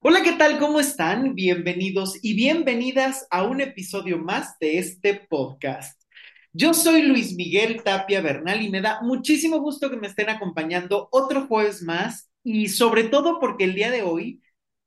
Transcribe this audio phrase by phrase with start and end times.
[0.00, 0.58] Hola, ¿qué tal?
[0.58, 1.34] ¿Cómo están?
[1.34, 6.00] Bienvenidos y bienvenidas a un episodio más de este podcast.
[6.52, 11.08] Yo soy Luis Miguel Tapia Bernal y me da muchísimo gusto que me estén acompañando
[11.10, 14.40] otro jueves más y sobre todo porque el día de hoy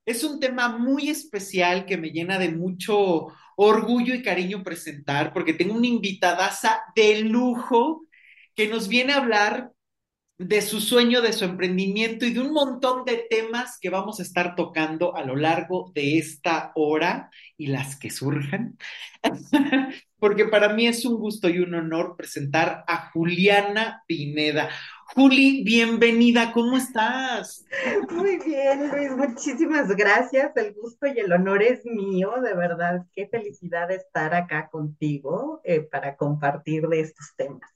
[0.05, 5.53] es un tema muy especial que me llena de mucho orgullo y cariño presentar porque
[5.53, 8.07] tengo una invitadaza de lujo
[8.55, 9.71] que nos viene a hablar
[10.47, 14.23] de su sueño, de su emprendimiento y de un montón de temas que vamos a
[14.23, 18.77] estar tocando a lo largo de esta hora y las que surjan.
[20.19, 24.69] Porque para mí es un gusto y un honor presentar a Juliana Pineda.
[25.13, 27.65] Juli, bienvenida, ¿cómo estás?
[28.09, 30.55] Muy bien, Luis, muchísimas gracias.
[30.55, 33.05] El gusto y el honor es mío, de verdad.
[33.13, 37.69] Qué felicidad estar acá contigo eh, para compartir de estos temas.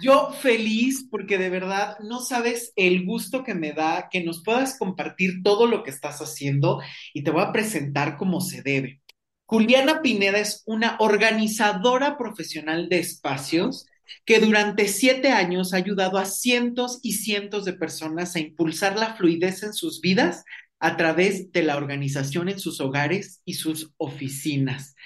[0.00, 4.78] Yo feliz porque de verdad no sabes el gusto que me da que nos puedas
[4.78, 6.80] compartir todo lo que estás haciendo
[7.12, 9.00] y te voy a presentar como se debe.
[9.46, 13.86] Juliana Pineda es una organizadora profesional de espacios
[14.24, 19.14] que durante siete años ha ayudado a cientos y cientos de personas a impulsar la
[19.14, 20.44] fluidez en sus vidas
[20.80, 24.96] a través de la organización en sus hogares y sus oficinas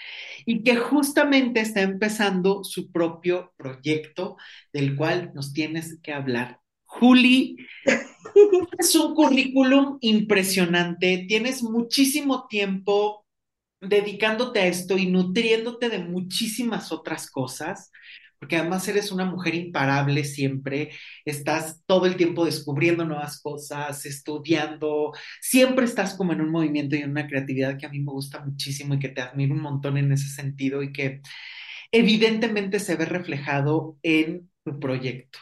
[0.47, 4.37] y que justamente está empezando su propio proyecto
[4.73, 6.61] del cual nos tienes que hablar.
[6.85, 7.57] Juli,
[8.79, 13.27] es un currículum impresionante, tienes muchísimo tiempo
[13.81, 17.91] dedicándote a esto y nutriéndote de muchísimas otras cosas
[18.45, 20.91] porque además eres una mujer imparable siempre,
[21.25, 26.99] estás todo el tiempo descubriendo nuevas cosas, estudiando, siempre estás como en un movimiento y
[26.99, 29.97] en una creatividad que a mí me gusta muchísimo y que te admiro un montón
[29.97, 31.23] en ese sentido y que
[31.91, 35.39] evidentemente se ve reflejado en tu proyecto.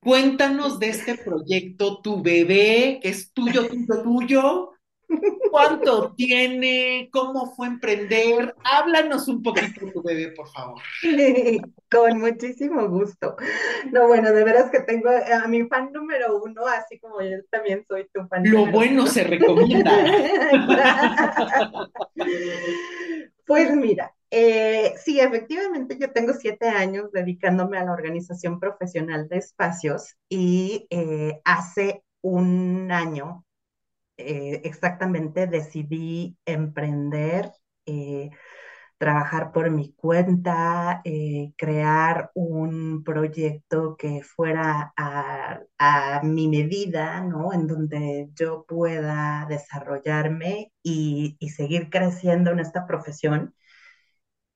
[0.00, 4.70] Cuéntanos de este proyecto, tu bebé, que es tuyo, tuyo, tuyo.
[5.54, 7.08] ¿Cuánto tiene?
[7.12, 8.56] ¿Cómo fue emprender?
[8.64, 10.82] Háblanos un poquito tu bebé, por favor.
[11.92, 13.36] Con muchísimo gusto.
[13.92, 17.84] No, bueno, de veras que tengo a mi fan número uno, así como yo también
[17.86, 19.06] soy tu fan Lo bueno uno.
[19.06, 19.92] se recomienda.
[23.46, 29.36] Pues mira, eh, sí, efectivamente yo tengo siete años dedicándome a la organización profesional de
[29.36, 33.44] espacios y eh, hace un año
[34.16, 37.52] eh, exactamente decidí emprender,
[37.86, 38.30] eh,
[38.98, 47.52] trabajar por mi cuenta, eh, crear un proyecto que fuera a, a mi medida, ¿no?
[47.52, 53.54] En donde yo pueda desarrollarme y, y seguir creciendo en esta profesión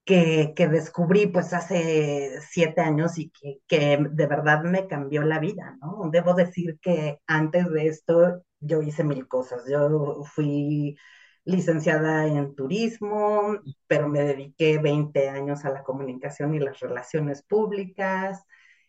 [0.05, 5.39] que, que descubrí pues hace siete años y que, que de verdad me cambió la
[5.39, 6.09] vida, ¿no?
[6.11, 9.65] Debo decir que antes de esto yo hice mil cosas.
[9.69, 10.97] Yo fui
[11.45, 18.45] licenciada en turismo, pero me dediqué 20 años a la comunicación y las relaciones públicas.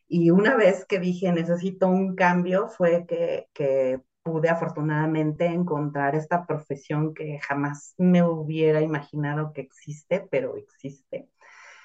[0.08, 6.46] Y una vez que dije necesito un cambio, fue que, que pude afortunadamente encontrar esta
[6.46, 11.30] profesión que jamás me hubiera imaginado que existe, pero existe.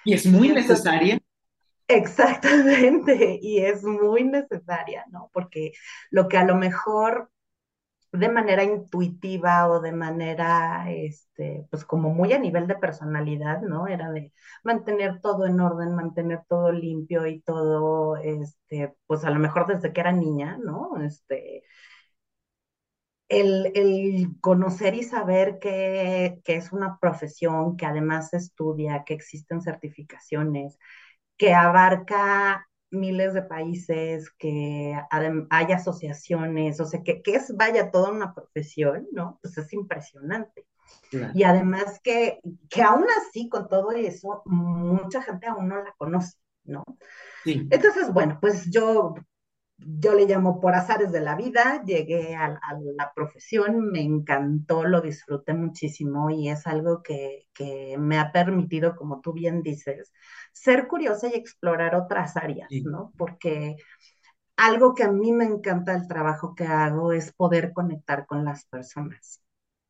[0.05, 1.21] Y es muy necesaria.
[1.89, 5.31] exactamente, y es muy necesaria, ¿no?
[5.33, 5.73] Porque
[6.11, 7.31] lo que a lo mejor
[8.15, 13.89] de manera intuitiva o de manera, este, pues como muy a nivel de personalidad, ¿no?
[13.89, 14.33] Era de
[14.65, 19.93] mantener todo en orden, mantener todo limpio y todo, este, pues a lo mejor desde
[19.93, 20.97] que era niña, ¿no?
[21.05, 21.65] Este,
[23.29, 29.15] el, el conocer y saber que, que es una profesión que además se estudia, que
[29.15, 30.79] existen certificaciones,
[31.37, 34.99] que abarca miles de países, que
[35.51, 39.39] hay asociaciones, o sea, que, que es, vaya, toda una profesión, ¿no?
[39.43, 40.67] Pues es impresionante.
[41.11, 41.33] Claro.
[41.35, 46.39] Y además que, que aún así, con todo eso, mucha gente aún no la conoce,
[46.65, 46.85] ¿no?
[47.43, 49.15] Sí, Entonces, bueno, pues yo
[49.79, 54.85] yo le llamo por azares de la vida, llegué a, a la profesión, me encantó,
[54.85, 60.13] lo disfruté muchísimo y es algo que, que, me ha permitido, como tú bien dices,
[60.53, 63.13] ser curiosa y explorar otras áreas, sí, ¿no?
[63.19, 63.77] Porque
[64.57, 68.67] algo que a mí me encanta del trabajo que hago es poder conectar con las
[68.67, 69.43] personas,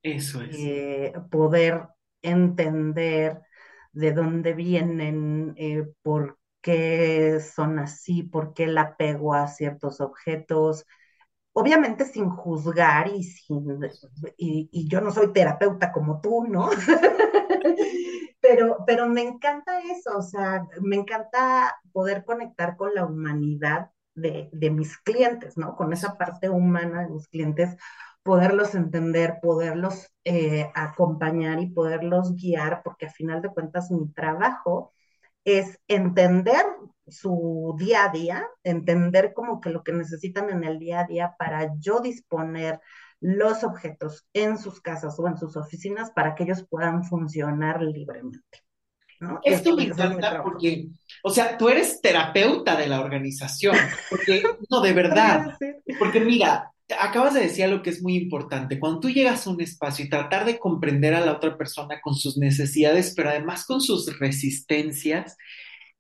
[0.03, 0.57] eso es.
[0.57, 1.89] eh, poder
[2.23, 3.43] entender
[3.93, 10.87] de dónde vienen, eh, por qué son así, por qué el apego a ciertos objetos,
[11.53, 13.81] obviamente sin juzgar y sin,
[14.39, 16.71] y, yo no soy terapeuta como tú, ¿no?
[18.41, 24.49] pero, pero me encanta eso, o sea, me encanta poder conectar con la humanidad de,
[24.53, 25.77] de mis clientes, ¿no?
[25.77, 27.77] Con esa parte humana de mis clientes,
[28.23, 34.94] poderlos entender, poderlos eh, acompañar y poderlos guiar, porque a final de cuentas mi trabajo
[35.45, 36.65] es entender
[37.07, 41.35] su día a día, entender como que lo que necesitan en el día a día
[41.39, 42.81] para yo disponer
[43.21, 48.61] los objetos en sus casas o en sus oficinas para que ellos puedan funcionar libremente.
[49.21, 49.41] ¿no?
[49.43, 50.89] Esto me encanta porque,
[51.23, 53.77] o sea, tú eres terapeuta de la organización,
[54.11, 55.57] porque, no, de verdad,
[55.99, 58.79] porque mira, acabas de decir algo que es muy importante.
[58.79, 62.15] Cuando tú llegas a un espacio y tratar de comprender a la otra persona con
[62.15, 65.37] sus necesidades, pero además con sus resistencias,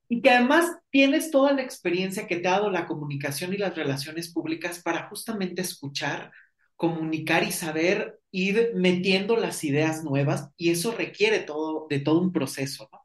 [0.08, 3.74] y que además tienes toda la experiencia que te ha dado la comunicación y las
[3.74, 6.30] relaciones públicas para justamente escuchar,
[6.76, 12.32] comunicar y saber ir metiendo las ideas nuevas, y eso requiere todo, de todo un
[12.32, 13.00] proceso, ¿no?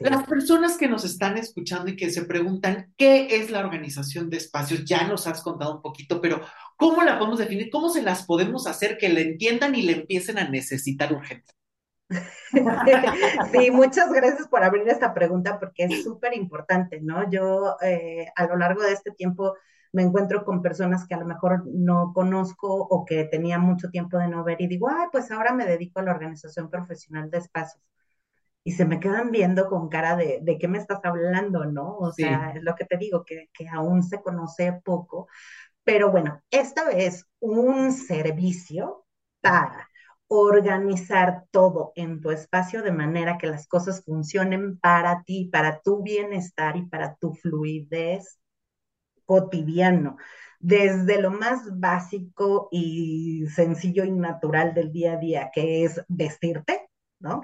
[0.00, 4.38] Las personas que nos están escuchando y que se preguntan qué es la organización de
[4.38, 6.40] espacios, ya nos has contado un poquito, pero
[6.82, 7.70] ¿cómo la podemos definir?
[7.70, 11.52] ¿Cómo se las podemos hacer que la entiendan y le empiecen a necesitar urgente?
[13.52, 17.30] Sí, muchas gracias por abrir esta pregunta porque es súper importante, ¿no?
[17.30, 19.54] Yo eh, a lo largo de este tiempo
[19.92, 24.18] me encuentro con personas que a lo mejor no conozco o que tenía mucho tiempo
[24.18, 27.38] de no ver y digo, ay, pues ahora me dedico a la organización profesional de
[27.38, 27.82] espacios
[28.64, 31.96] y se me quedan viendo con cara de, de qué me estás hablando, ¿no?
[31.96, 35.28] O sea, es lo que te digo, que, que aún se conoce poco.
[35.84, 39.04] Pero bueno, esto es un servicio
[39.40, 39.88] para
[40.28, 46.02] organizar todo en tu espacio de manera que las cosas funcionen para ti, para tu
[46.02, 48.38] bienestar y para tu fluidez
[49.26, 50.16] cotidiano.
[50.60, 56.88] Desde lo más básico y sencillo y natural del día a día, que es vestirte,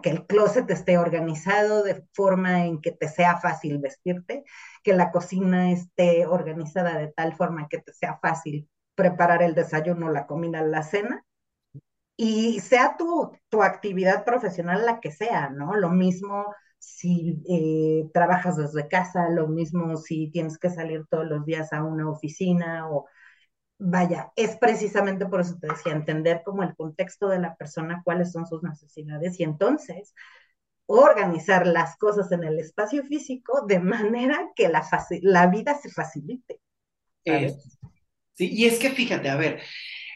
[0.03, 4.45] que el closet esté organizado de forma en que te sea fácil vestirte,
[4.83, 10.11] que la cocina esté organizada de tal forma que te sea fácil preparar el desayuno,
[10.11, 11.25] la comida, la cena,
[12.17, 15.77] y sea tu, tu actividad profesional la que sea, ¿no?
[15.77, 16.47] Lo mismo
[16.79, 21.85] si eh, trabajas desde casa, lo mismo si tienes que salir todos los días a
[21.85, 23.07] una oficina o
[23.79, 28.33] vaya, es precisamente por eso te decía, entender como el contexto de la persona, cuáles
[28.33, 30.15] son sus necesidades y entonces
[30.87, 36.61] organizar las cosas en el espacio físico de manera que la, vida se facilite.
[38.35, 39.61] sí, y es que fíjate, a ver,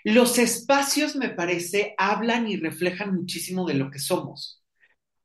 [0.05, 4.62] los espacios me parece hablan y reflejan muchísimo de lo que somos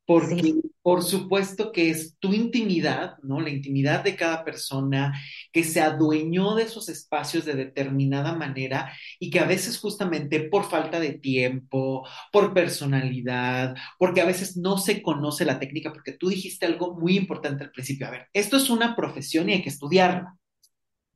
[0.07, 3.41] porque por supuesto que es tu intimidad, ¿no?
[3.41, 5.13] La intimidad de cada persona
[5.51, 10.63] que se adueñó de esos espacios de determinada manera y que a veces justamente por
[10.63, 16.29] falta de tiempo, por personalidad, porque a veces no se conoce la técnica, porque tú
[16.29, 19.69] dijiste algo muy importante al principio, a ver, esto es una profesión y hay que
[19.69, 20.37] estudiarla.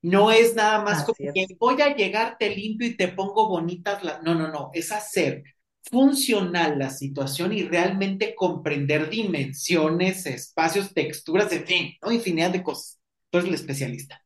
[0.01, 4.03] No es nada más como que voy a llegar, te limpio y te pongo bonitas.
[4.03, 4.19] La...
[4.21, 5.43] No, no, no, es hacer
[5.83, 12.11] funcional la situación y realmente comprender dimensiones, espacios, texturas, en fin, ¿no?
[12.11, 12.99] Infinidad de cosas.
[13.29, 14.21] Tú eres el especialista.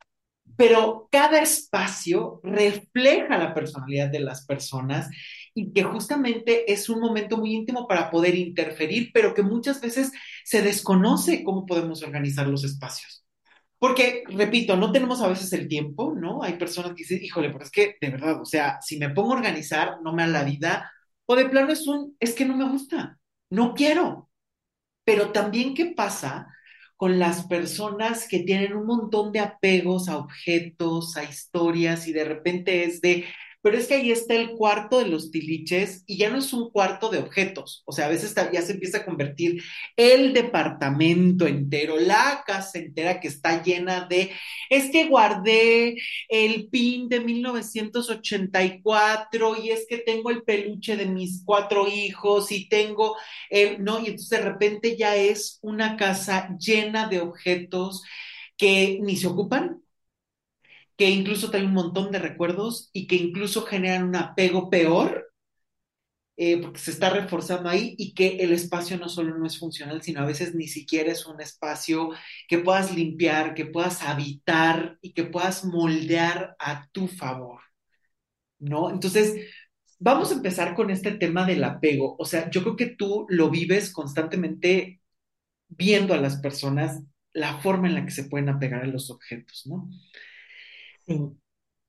[0.58, 5.10] Pero cada espacio refleja la personalidad de las personas
[5.54, 10.12] y que justamente es un momento muy íntimo para poder interferir, pero que muchas veces
[10.44, 13.26] se desconoce cómo podemos organizar los espacios.
[13.78, 16.42] Porque, repito, no tenemos a veces el tiempo, ¿no?
[16.42, 19.34] Hay personas que dicen, híjole, pero es que de verdad, o sea, si me pongo
[19.34, 20.92] a organizar, no me da la vida,
[21.26, 24.30] o de plano es un, es que no me gusta, no quiero.
[25.04, 26.48] Pero también, ¿qué pasa
[26.98, 32.24] con las personas que tienen un montón de apegos a objetos, a historias y de
[32.24, 33.26] repente es de,
[33.66, 36.70] pero es que ahí está el cuarto de los tiliches y ya no es un
[36.70, 39.64] cuarto de objetos, o sea, a veces ya se empieza a convertir
[39.98, 44.32] el departamento entero, la casa entera que está llena de,
[44.70, 45.96] es que guardé
[46.30, 52.70] el pin de 1984 y es que tengo el peluche de mis cuatro hijos y
[52.70, 53.16] tengo,
[53.50, 54.00] el, ¿no?
[54.00, 58.04] Y entonces de repente ya es una casa llena de objetos
[58.58, 59.82] que ni se ocupan,
[60.98, 65.34] que incluso trae un montón de recuerdos y que incluso generan un apego peor,
[66.38, 70.02] eh, porque se está reforzando ahí y que el espacio no solo no es funcional,
[70.02, 72.12] sino a veces ni siquiera es un espacio
[72.50, 77.62] que puedas limpiar, que puedas habitar y que puedas moldear a tu favor,
[78.60, 78.90] ¿no?
[78.90, 79.36] Entonces,
[80.00, 82.16] vamos a empezar con este tema del apego.
[82.20, 85.02] O sea, yo creo que tú lo vives constantemente
[85.70, 87.02] viendo a las personas
[87.34, 89.90] la forma en la que se pueden apegar a los objetos, ¿no?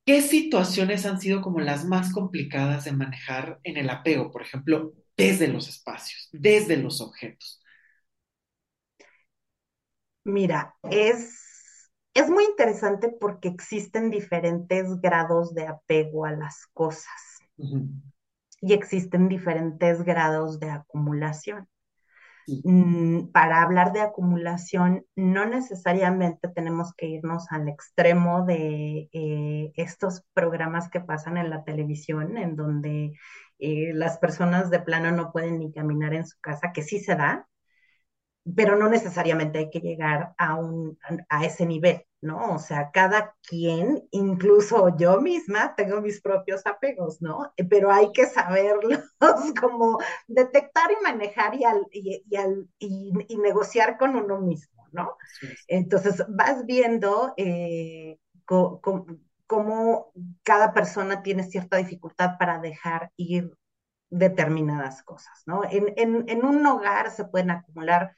[0.04, 4.92] ¿Qué situaciones han sido como las más complicadas de manejar en el apego, por ejemplo,
[5.16, 7.60] desde los espacios, desde los objetos?
[10.24, 11.42] Mira, es
[12.14, 17.12] es muy interesante porque existen diferentes grados de apego a las cosas
[18.60, 21.68] y existen diferentes grados de acumulación.
[22.46, 30.22] Mm, para hablar de acumulación, no necesariamente tenemos que irnos al extremo de eh, estos
[30.32, 33.12] programas que pasan en la televisión, en donde
[33.58, 37.16] eh, las personas de plano no pueden ni caminar en su casa, que sí se
[37.16, 37.48] da,
[38.54, 40.98] pero no necesariamente hay que llegar a, un,
[41.28, 42.54] a ese nivel, ¿no?
[42.54, 47.52] O sea, cada quien, incluso yo misma, tengo mis propios apegos, ¿no?
[47.70, 49.00] Pero hay que saberlos
[49.60, 55.16] como detectar y manejar y, al, y, al, y, negociar con uno mismo, ¿no?
[55.68, 63.52] Entonces, vas viendo eh, cómo cada persona tiene cierta dificultad para dejar ir
[64.10, 65.62] determinadas cosas, ¿no?
[65.70, 68.14] En, en, en un hogar se pueden acumular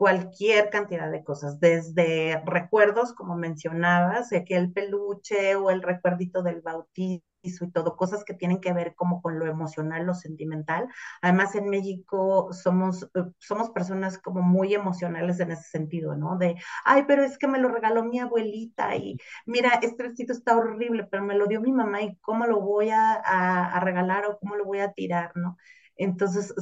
[0.00, 6.62] cualquier cantidad de cosas, desde recuerdos, como mencionabas, de el peluche o el recuerdito del
[6.62, 10.88] bautizo y todo, cosas que tienen que ver como con lo emocional, lo sentimental.
[11.20, 16.38] Además, en México somos, eh, somos personas como muy emocionales en ese sentido, ¿no?
[16.38, 16.54] De,
[16.86, 21.08] ay, pero es que me lo regaló mi abuelita y mira, este vestido está horrible,
[21.10, 24.64] pero me lo dio mi mamá y cómo lo voy a regalar o cómo lo
[24.64, 25.58] voy a tirar, ¿no?
[26.02, 26.54] Entonces,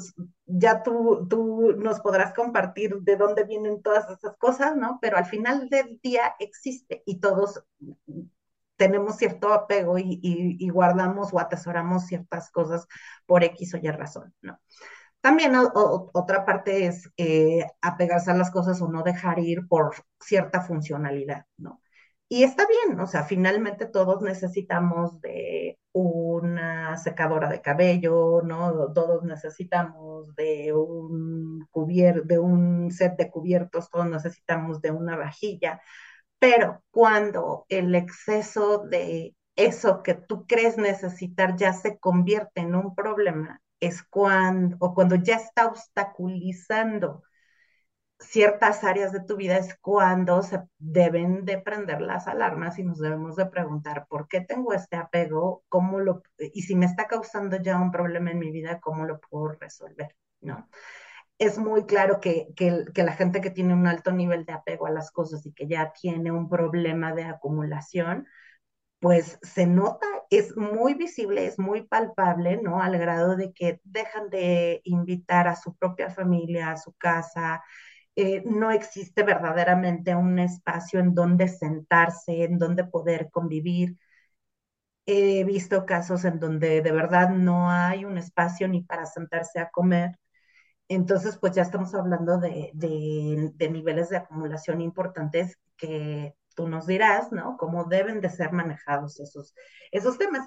[0.47, 4.99] ya tú, tú nos podrás compartir de dónde vienen todas esas cosas, ¿no?
[5.01, 7.63] Pero al final del día existe y todos
[8.77, 12.89] tenemos cierto apego y, guardamos o atesoramos ciertas cosas
[13.27, 14.59] por X o Y razón, ¿no?
[15.21, 20.63] También otra parte es eh, apegarse a las cosas o no dejar ir por cierta
[20.63, 21.81] funcionalidad, ¿no?
[22.29, 28.93] Y está bien, o sea, finalmente todos necesitamos de una secadora de cabello, ¿no?
[28.93, 35.81] Todos necesitamos de un cubier de un set de cubiertos, todos necesitamos de una vajilla,
[36.39, 42.95] pero cuando el exceso de eso que tú crees necesitar ya se convierte en un
[42.95, 47.23] problema, es cuando, o cuando ya está obstaculizando
[48.19, 52.99] ciertas áreas de tu vida es cuando se deben de prender las alarmas y nos
[52.99, 57.57] debemos de preguntar por qué tengo este apego, cómo lo, y si me está causando
[57.63, 60.69] ya un problema en mi vida, cómo lo puedo resolver, ¿no?
[61.39, 64.91] Es muy claro que, que, la gente que tiene un alto nivel de apego a
[64.91, 68.27] las cosas y que ya tiene un problema de acumulación,
[68.99, 72.83] pues se nota, es muy visible, es muy palpable, ¿no?
[72.83, 77.63] Al grado de que dejan de invitar a su propia familia, a su casa,
[78.19, 83.97] eh, no existe verdaderamente un espacio en donde sentarse, en donde poder convivir.
[85.07, 89.71] He visto casos en donde de verdad no hay un espacio ni para sentarse a
[89.71, 90.19] comer.
[90.89, 97.33] Entonces, pues ya estamos hablando de, de niveles de acumulación importantes que tú nos dirás,
[97.33, 97.57] ¿no?
[97.59, 99.55] Cómo deben de ser manejados esos,
[99.93, 100.47] esos temas.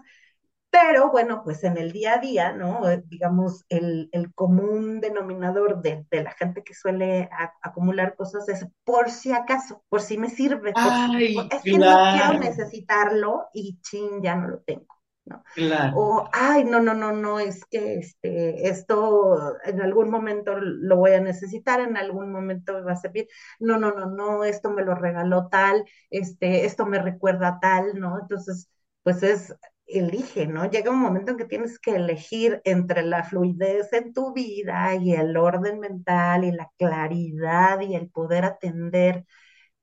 [0.72, 2.90] Pero bueno, pues en el día a día, ¿no?
[2.90, 7.30] Eh, digamos, el, común denominador de, la gente que suele
[7.62, 10.72] acumular cosas es por si acaso, por si me sirve.
[10.76, 14.88] Ay, es que no quiero necesitarlo y chin, ya no lo tengo.
[15.26, 15.44] ¿no?
[15.56, 15.94] Claro.
[15.98, 21.12] O, ay, no, no, no, no, es que este, esto en algún momento lo voy
[21.12, 23.28] a necesitar, en algún momento me va a servir.
[23.60, 28.18] No, no, no, no, esto me lo regaló tal, este, esto me recuerda tal, ¿no?
[28.22, 28.70] Entonces,
[29.04, 29.54] pues es
[29.88, 30.70] elige, ¿no?
[30.70, 35.14] Llega un momento en que tienes que elegir entre la fluidez en tu vida y
[35.14, 39.26] el orden mental y la claridad y el poder atender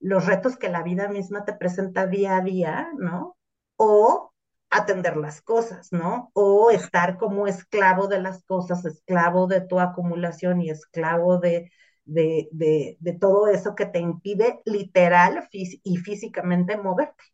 [0.01, 3.37] los retos que la vida misma te presenta día a día, ¿no?
[3.77, 4.33] O
[4.71, 6.31] atender las cosas, ¿no?
[6.35, 11.71] O estar como esclavo de las cosas, esclavo de tu acumulación y esclavo de,
[12.05, 12.49] de,
[13.01, 17.25] de todo eso que te impide literal y físicamente moverte.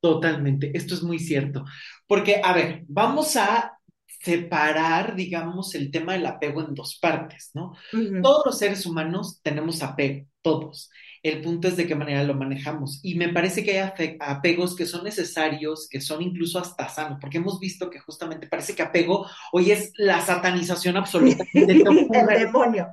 [0.00, 1.64] Totalmente, esto es muy cierto.
[2.06, 7.74] Porque, a ver, vamos a separar, digamos, el tema del apego en dos partes, ¿no?
[8.22, 10.90] Todos los seres humanos tenemos apego, todos.
[11.22, 13.00] El punto es de qué manera lo manejamos.
[13.02, 17.38] Y me parece que hay apegos que son necesarios, que son incluso hasta sanos, porque
[17.38, 21.44] hemos visto que justamente parece que apego hoy es la satanización absoluta.
[21.52, 22.88] el demonio.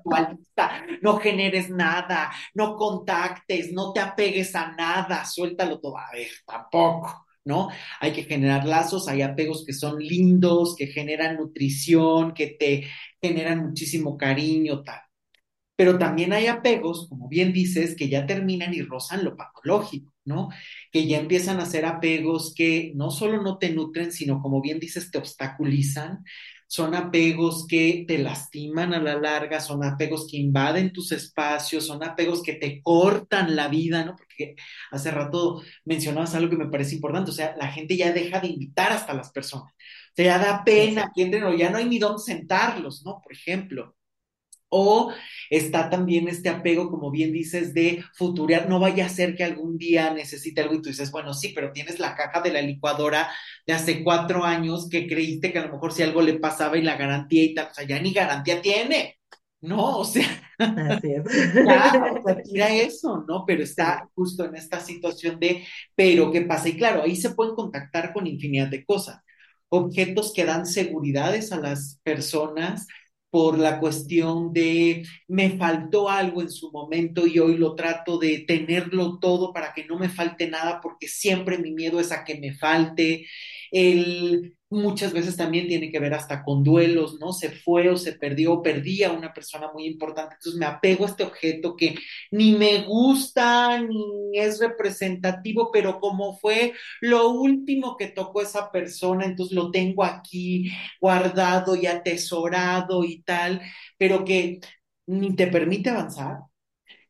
[1.01, 5.98] No generes nada, no contactes, no te apegues a nada, suéltalo todo.
[5.98, 7.27] A ver, tampoco.
[7.48, 7.69] ¿no?
[8.01, 12.88] Hay que generar lazos, hay apegos que son lindos, que generan nutrición, que te
[13.22, 15.00] generan muchísimo cariño, tal.
[15.77, 20.50] Pero también hay apegos, como bien dices, que ya terminan y rozan lo patológico, ¿no?
[20.91, 24.79] Que ya empiezan a ser apegos que no solo no te nutren, sino como bien
[24.79, 26.24] dices, te obstaculizan.
[26.69, 32.03] Son apegos que te lastiman a la larga, son apegos que invaden tus espacios, son
[32.03, 34.15] apegos que te cortan la vida, ¿no?
[34.17, 34.55] Porque
[34.91, 38.48] hace rato mencionabas algo que me parece importante, o sea, la gente ya deja de
[38.50, 41.86] invitar hasta las personas, o sea, ya da pena que entren o ya no hay
[41.86, 43.22] ni dónde sentarlos, ¿no?
[43.22, 43.97] Por ejemplo.
[44.70, 45.14] O
[45.50, 49.78] está también este apego, como bien dices, de futurear, no vaya a ser que algún
[49.78, 53.30] día necesite algo y tú dices, bueno, sí, pero tienes la caja de la licuadora
[53.66, 56.82] de hace cuatro años que creíste que a lo mejor si algo le pasaba y
[56.84, 59.20] la garantía y tal, o sea, ya ni garantía tiene.
[59.62, 60.28] No, o sea,
[60.60, 61.24] Así es.
[61.54, 62.14] ya,
[62.52, 63.46] mira eso, ¿no?
[63.46, 66.70] Pero está justo en esta situación de, pero ¿qué pasa?
[66.70, 69.22] Y claro, ahí se pueden contactar con infinidad de cosas.
[69.70, 72.88] Objetos que dan seguridades a las personas,
[73.29, 78.39] por la cuestión de me faltó algo en su momento y hoy lo trato de
[78.48, 82.39] tenerlo todo para que no me falte nada porque siempre mi miedo es a que
[82.39, 83.27] me falte.
[83.72, 87.32] El, muchas veces también tiene que ver hasta con duelos, ¿no?
[87.32, 91.06] Se fue o se perdió o perdí a una persona muy importante, entonces me apego
[91.06, 91.96] a este objeto que
[92.32, 99.26] ni me gusta ni es representativo, pero como fue lo último que tocó esa persona,
[99.26, 100.70] entonces lo tengo aquí
[101.00, 103.62] guardado y atesorado y tal,
[103.98, 104.60] pero que
[105.08, 106.40] ni te permite avanzar,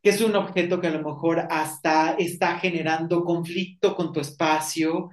[0.02, 5.10] que es un objeto que a lo mejor hasta está generando conflicto con tu espacio,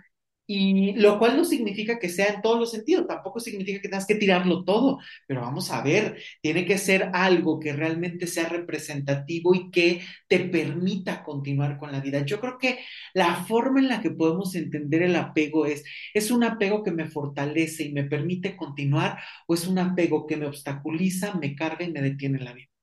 [0.47, 4.07] y lo cual no significa que sea en todos los sentidos, tampoco significa que tengas
[4.07, 9.55] que tirarlo todo, pero vamos a ver, tiene que ser algo que realmente sea representativo
[9.55, 12.25] y que te permita continuar con la vida.
[12.25, 12.79] Yo creo que
[13.15, 17.07] la forma en la que podemos entender el apego es, ¿es un apego que me
[17.07, 21.93] fortalece y me permite continuar o es un apego que me obstaculiza, me carga y
[21.93, 22.74] me detiene la vida?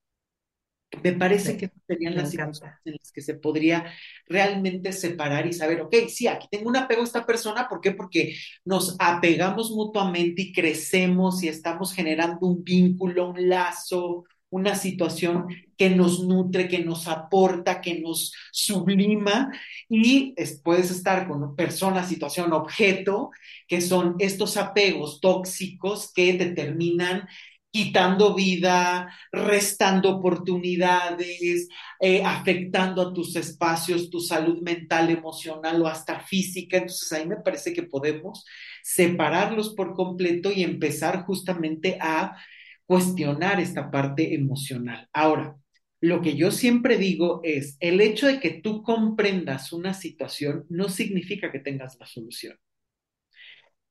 [1.02, 2.80] Me parece Sí, que serían las situaciones encanta.
[2.84, 3.86] en las que se podría
[4.26, 7.92] realmente separar y saber, ok, sí, aquí tengo un apego a esta persona, ¿por qué?
[7.92, 15.46] Porque nos apegamos mutuamente y crecemos y estamos generando un vínculo, un lazo, una situación
[15.78, 19.50] que nos nutre, que nos aporta, que nos sublima
[19.88, 23.30] y es- puedes estar con persona, situación, objeto,
[23.66, 27.26] que son estos apegos tóxicos que determinan
[27.72, 36.20] quitando vida, restando oportunidades, eh, afectando a tus espacios, tu salud mental, emocional o hasta
[36.20, 36.76] física.
[36.76, 38.44] Entonces ahí me parece que podemos
[38.82, 42.36] separarlos por completo y empezar justamente a
[42.84, 45.08] cuestionar esta parte emocional.
[45.12, 45.56] Ahora,
[46.00, 50.90] lo que yo siempre digo es, el hecho de que tú comprendas una situación no
[50.90, 52.58] significa que tengas la solución.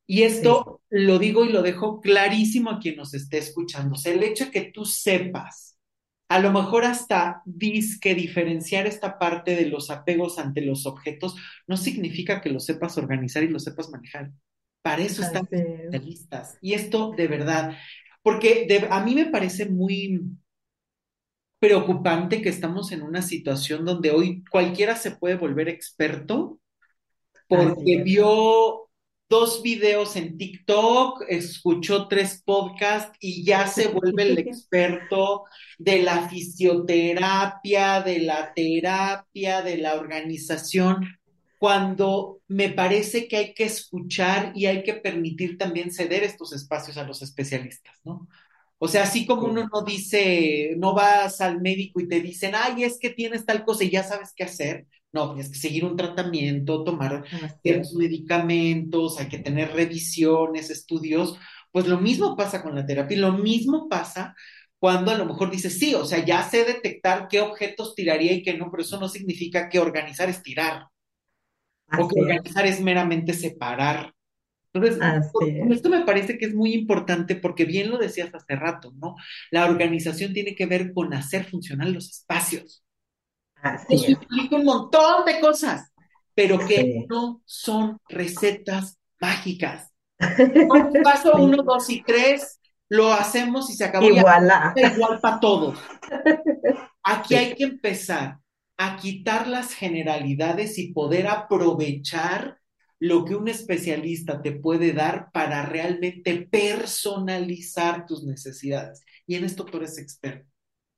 [0.07, 3.95] Y Sí, esto lo digo y lo dejo clarísimo a quien nos esté escuchando.
[3.95, 5.77] O sea, el hecho de que tú sepas,
[6.29, 11.35] a lo mejor hasta disque diferenciar esta parte de los apegos ante los objetos,
[11.67, 14.31] no significa que lo sepas organizar y lo sepas manejar.
[14.81, 15.91] Para eso están los es.
[15.91, 16.57] especialistas.
[16.61, 17.77] Y esto de verdad,
[18.23, 20.21] porque de- a mí me parece muy
[21.59, 26.59] preocupante que estamos en una situación donde hoy cualquiera se puede volver experto
[27.47, 28.90] porque vio
[29.31, 35.45] dos videos en TikTok, escuchó tres podcasts y ya se vuelve el experto
[35.79, 41.17] de la fisioterapia, de la terapia, de la organización,
[41.57, 46.97] cuando me parece que hay que escuchar y hay que permitir también ceder estos espacios
[46.97, 48.27] a los especialistas, ¿no?
[48.79, 52.83] O sea, así como uno no dice, no vas al médico y te dicen, ay,
[52.83, 54.87] es que tienes tal cosa y ya sabes qué hacer.
[55.13, 57.23] No, tienes que seguir un tratamiento, tomar
[57.63, 61.37] ciertos medicamentos, hay que tener revisiones, estudios.
[61.71, 64.35] Pues lo mismo pasa con la terapia y lo mismo pasa
[64.79, 68.41] cuando a lo mejor dices, sí, o sea, ya sé detectar qué objetos tiraría y
[68.43, 70.87] qué no, pero eso no significa que organizar es tirar
[71.95, 72.21] o que es.
[72.21, 74.13] organizar es meramente separar.
[74.73, 75.71] Entonces, Así por- es.
[75.73, 79.15] esto me parece que es muy importante porque bien lo decías hace rato, ¿no?
[79.51, 82.83] La organización tiene que ver con hacer funcionar los espacios.
[83.61, 84.09] Así Eso es.
[84.09, 85.91] implica un montón de cosas,
[86.35, 87.05] pero que Sí.
[87.09, 89.91] no son recetas mágicas.
[91.03, 91.41] Paso Sí.
[91.41, 94.73] uno, dos y tres, lo hacemos y se acabó voilà.
[94.75, 95.79] igual para todos.
[97.03, 98.39] Aquí hay que empezar
[98.77, 102.57] a quitar las generalidades y poder aprovechar
[102.99, 109.03] lo que un especialista te puede dar para realmente personalizar tus necesidades.
[109.25, 110.50] Y en esto tú eres experto,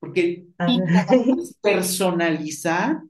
[0.04, 3.02] porque Ay, puedes personalizar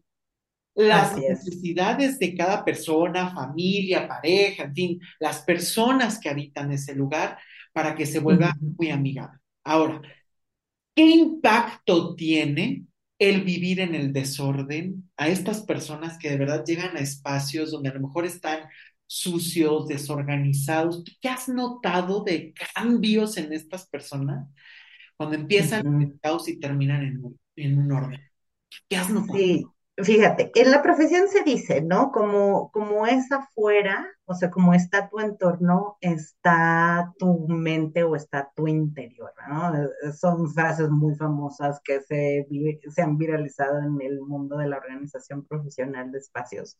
[0.75, 1.27] las es.
[1.27, 7.39] necesidades de cada persona, familia, pareja, en fin, las personas que habitan ese lugar
[7.71, 9.39] para que se vuelva muy amigable.
[9.63, 10.03] Ahora,
[10.95, 12.85] ¿qué impacto tiene?
[13.17, 17.89] el vivir en el desorden, a estas personas que de verdad llegan a espacios donde
[17.89, 18.59] a lo mejor están
[19.07, 21.03] sucios, desorganizados.
[21.21, 24.47] ¿Qué has notado de cambios en estas personas
[25.17, 28.21] cuando empiezan en el caos y terminan en un, en un orden?
[28.89, 29.39] ¿Qué has notado?
[29.39, 29.65] Sí,
[29.97, 32.11] fíjate, en la profesión se dice, ¿no?
[32.11, 38.51] Como, como es afuera, o sea, como está tu entorno, está tu mente o está
[38.55, 39.71] tu interior, ¿no?
[40.13, 42.47] Son frases muy famosas que se,
[42.89, 46.77] se han viralizado en el mundo de la organización profesional de espacios.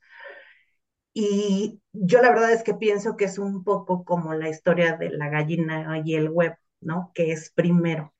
[1.13, 5.09] Y yo la verdad es que pienso que es un poco como la historia de
[5.11, 7.11] la gallina y el huevo, ¿no?
[7.13, 8.12] Que es primero.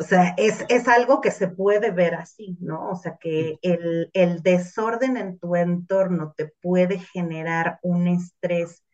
[0.00, 2.90] O sea, es, es algo que se puede ver así, ¿no?
[2.90, 8.84] O sea, que el, el desorden en tu entorno te puede generar un estrés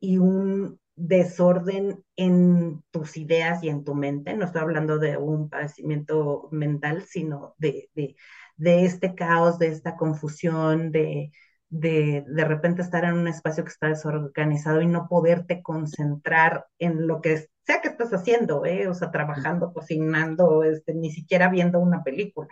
[0.00, 4.34] y un desorden en tus ideas y en tu mente.
[4.34, 8.16] No estoy hablando de un padecimiento mental, sino de, de,
[8.56, 11.32] de este caos, de esta confusión, de,
[11.68, 17.06] de de repente estar en un espacio que está desorganizado y no poderte concentrar en
[17.06, 18.88] lo que sea que estés haciendo, ¿eh?
[18.88, 22.48] o sea, trabajando, cocinando, este, ni siquiera viendo una película.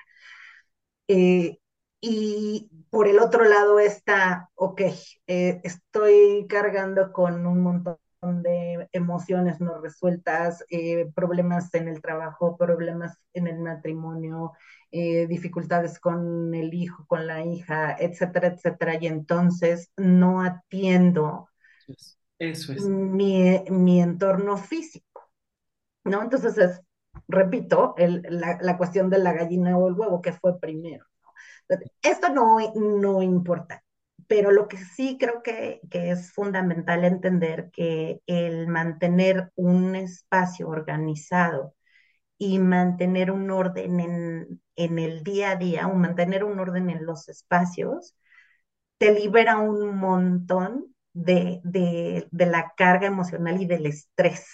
[1.08, 1.58] Eh,
[2.00, 4.82] y por el otro lado está, ok,
[5.26, 7.98] eh, estoy cargando con un montón
[8.42, 14.52] de emociones no resueltas, eh, problemas en el trabajo, problemas en el matrimonio,
[14.90, 21.48] eh, dificultades con el hijo, con la hija, etcétera, etcétera, y entonces no atiendo
[22.38, 22.82] Eso es.
[22.84, 25.30] mi, mi entorno físico,
[26.04, 26.22] ¿no?
[26.22, 26.80] Entonces es,
[27.28, 31.06] repito, el, la, la cuestión de la gallina o el huevo, que fue primero.
[32.02, 33.82] Esto no, no importa,
[34.26, 40.68] pero lo que sí creo que, que, es fundamental entender que el mantener un espacio
[40.68, 41.74] organizado
[42.38, 47.06] y mantener un orden en, en el día a día, o mantener un orden en
[47.06, 48.16] los espacios,
[48.98, 54.46] te libera un montón de, de, de la carga emocional y del estrés.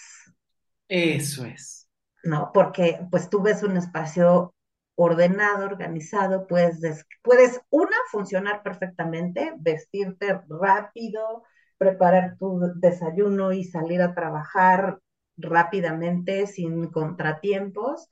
[0.89, 1.89] Eso es.
[2.23, 2.51] ¿no?
[2.53, 4.55] Porque pues tú ves un espacio
[4.95, 11.45] ordenado, organizado, puedes, des puedes una, funcionar perfectamente, vestirte rápido,
[11.79, 14.99] preparar tu desayuno y salir a trabajar
[15.37, 18.09] rápidamente, sin contratiempos.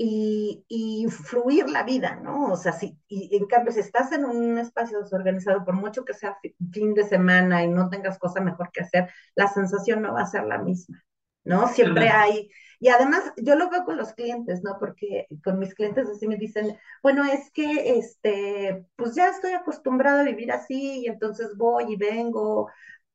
[0.00, 2.52] Y, y, fluir la vida, ¿no?
[2.52, 6.14] O sea, si, y en cambio, si estás en un espacio desorganizado, por mucho que
[6.14, 6.38] sea
[6.72, 10.26] fin de semana y no tengas cosa mejor que hacer, la sensación no va a
[10.26, 11.02] ser la misma,
[11.44, 11.66] ¿no?
[11.68, 12.10] Siempre Claro.
[12.10, 12.48] hay,
[12.80, 14.78] y además yo lo veo con los clientes, ¿no?
[14.78, 20.20] Porque con mis clientes así me dicen, bueno, es que, este, pues ya estoy acostumbrado
[20.20, 22.68] a vivir así y entonces voy y vengo.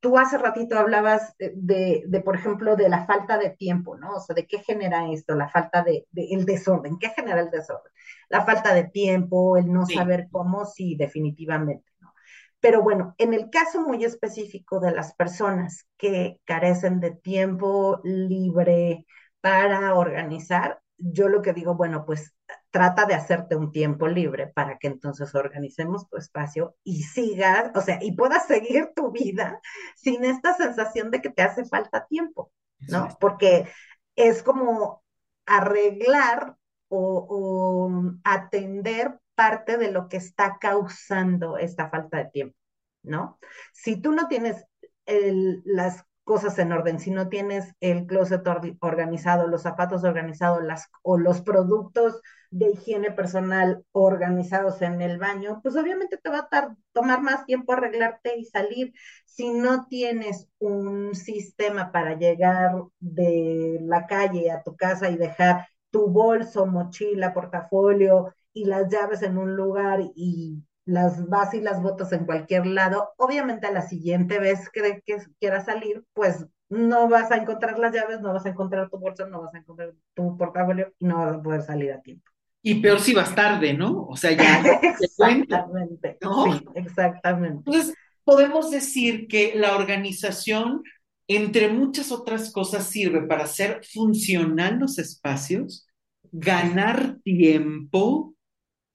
[0.04, 4.16] Tú hace ratito hablabas de, de, por ejemplo, de la falta de tiempo, ¿no?
[4.18, 5.36] O sea, ¿de qué genera esto?
[5.36, 7.00] La falta de, de, el desorden.
[7.00, 7.92] ¿Qué genera el desorden?
[8.30, 9.96] La falta de tiempo, el no Sí.
[9.96, 12.14] saber cómo, sí, definitivamente, ¿no?
[12.62, 19.06] Pero bueno, en el caso muy específico de las personas que carecen de tiempo libre
[19.42, 22.34] para organizar, yo lo que digo, bueno, pues
[22.72, 27.82] trata de hacerte un tiempo libre para que entonces organicemos tu espacio y sigas, o
[27.82, 29.60] sea, y puedas seguir tu vida
[29.96, 32.90] sin esta sensación de que te hace falta tiempo, es.
[32.90, 33.10] ¿no?
[33.20, 33.68] Porque
[34.16, 35.04] es como
[35.46, 36.56] arreglar
[36.88, 42.58] o, o atender parte de lo que está causando esta falta de tiempo,
[43.02, 43.40] ¿no?
[43.74, 44.64] Si tú no tienes
[45.06, 50.64] el, las cosas en orden, si no tienes el closet or organizado, los zapatos organizados
[50.64, 56.48] las, o los productos de higiene personal organizados en el baño, pues obviamente te va
[56.52, 58.94] a tomar más tiempo arreglarte y salir.
[59.26, 65.68] Si no tienes un sistema para llegar de la calle a tu casa y dejar
[65.92, 71.82] tu bolso, mochila, portafolio y las llaves en un lugar y las vas y las
[71.82, 77.08] botas en cualquier lado, obviamente a la siguiente vez que, que quieras salir, pues no
[77.08, 79.94] vas a encontrar las llaves, no vas a encontrar tu bolsa, no vas a encontrar
[80.14, 82.30] tu portafolio y no vas a poder salir a tiempo.
[82.62, 84.06] Y peor si vas tarde, ¿no?
[84.08, 84.64] O sea, ya
[85.00, 86.54] exactamente, ¿no?
[86.54, 87.64] sí, exactamente.
[87.66, 87.94] Entonces,
[88.24, 90.82] podemos decir que la organización,
[91.28, 95.88] entre muchas otras cosas, sirve para hacer funcionar los espacios,
[96.32, 98.33] ganar tiempo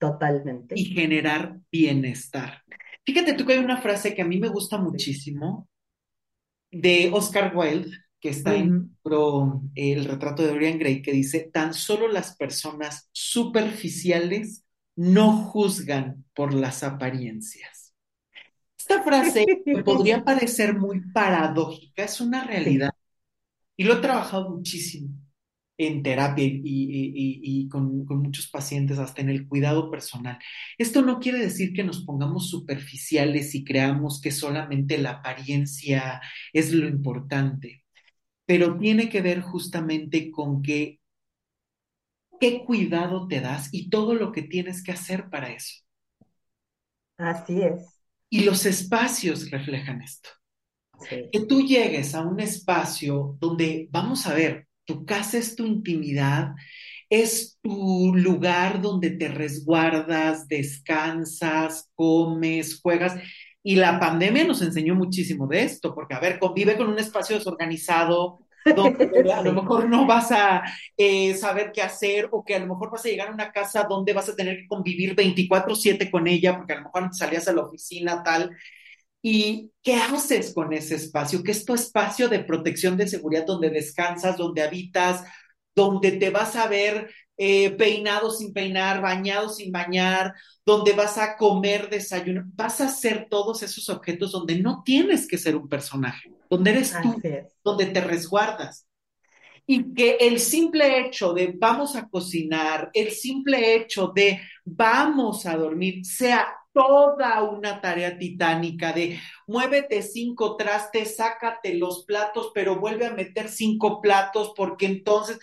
[0.00, 0.76] y totalmente.
[0.94, 2.62] generar bienestar.
[3.04, 5.68] Fíjate tú que hay una frase que a mí me gusta muchísimo
[6.70, 8.96] de Oscar Wilde, que está en
[9.74, 14.64] El retrato de Dorian Gray, que dice, tan solo las personas superficiales
[14.96, 17.94] no juzgan por las apariencias.
[18.76, 22.90] Esta frase que podría parecer muy paradójica, es una sí, realidad
[23.78, 25.08] y lo he trabajado muchísimo.
[25.79, 30.38] En terapia y, y- y con, con muchos pacientes, hasta en el cuidado personal.
[30.79, 36.21] Esto no quiere decir que nos pongamos superficiales y creamos que solamente la apariencia
[36.53, 37.85] es lo importante,
[38.47, 41.01] pero tiene que ver justamente con que
[42.41, 45.85] qué cuidado te das y todo lo que tienes que hacer para eso.
[47.17, 50.31] Así es, Y los espacios reflejan esto.
[51.09, 55.66] sí, Que tú llegues a un espacio donde, vamos a ver, tu casa es tu
[55.66, 56.55] intimidad,
[57.11, 63.16] es tu lugar donde te resguardas, descansas, comes, juegas.
[63.62, 67.37] Y la pandemia nos enseñó muchísimo de esto, porque, a ver, convive con un espacio
[67.37, 68.38] desorganizado,
[68.74, 70.62] donde a lo mejor no vas a
[70.96, 73.85] eh, saber qué hacer, o que a lo mejor vas a llegar a una casa
[73.87, 77.53] donde vas a tener que convivir 24/7 con ella, porque a lo mejor salías a
[77.53, 78.57] la oficina, tal.
[79.22, 81.42] ¿Y qué haces con ese espacio?
[81.42, 85.24] Que es tu espacio de protección, de seguridad, donde descansas, donde habitas,
[85.74, 90.35] donde te vas a ver eh, peinado sin peinar, bañado sin bañar,
[90.66, 95.38] donde vas a comer, desayuno, vas a hacer todos esos objetos donde no tienes que
[95.38, 97.14] ser un personaje, donde eres tú,
[97.62, 98.88] donde te resguardas.
[99.66, 105.57] Y que el simple hecho de vamos a cocinar, el simple hecho de vamos a
[105.57, 113.07] dormir, sea toda una tarea titánica de muévete cinco trastes, sácate los platos, pero vuelve
[113.07, 115.38] a meter cinco platos porque entonces,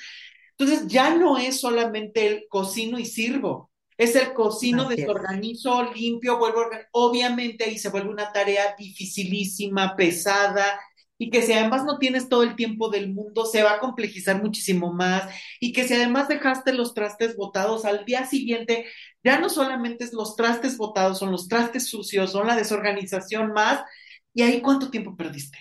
[0.57, 5.93] entonces ya no es solamente el cocino y sirvo, es el cocino, así es, desorganizo,
[5.93, 6.89] limpio, vuelvo a organizar.
[6.91, 10.79] Obviamente ahí se vuelve una tarea dificilísima, pesada,
[11.17, 14.41] y que si además no tienes todo el tiempo del mundo, se va a complejizar
[14.41, 15.23] muchísimo más,
[15.59, 18.85] y que si además dejaste los trastes botados al día siguiente,
[19.23, 23.81] ya no solamente es los trastes botados, son los trastes sucios, son la desorganización más,
[24.33, 25.57] y ahí cuánto tiempo perdiste.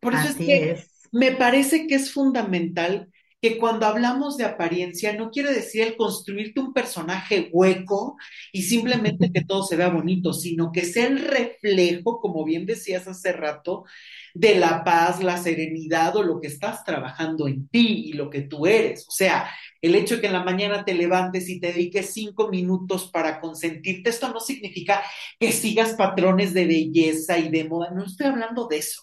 [0.00, 3.10] Por eso es que es, me parece que es fundamental
[3.44, 8.16] que cuando hablamos de apariencia no quiere decir el construirte un personaje hueco
[8.52, 13.06] y simplemente que todo se vea bonito, sino que sea el reflejo, como bien decías
[13.06, 13.84] hace rato,
[14.32, 18.40] de la paz, la serenidad o lo que estás trabajando en ti y lo que
[18.40, 19.04] tú eres.
[19.08, 19.50] O sea,
[19.82, 23.42] el hecho de que en la mañana te levantes y te dediques cinco minutos para
[23.42, 25.02] consentirte, esto no significa
[25.38, 27.90] que sigas patrones de belleza y de moda.
[27.90, 29.02] No estoy hablando de eso.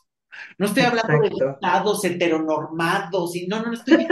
[0.58, 1.54] No estoy hablando de exacto.
[1.54, 4.08] estados heteronormados y no, no, no estoy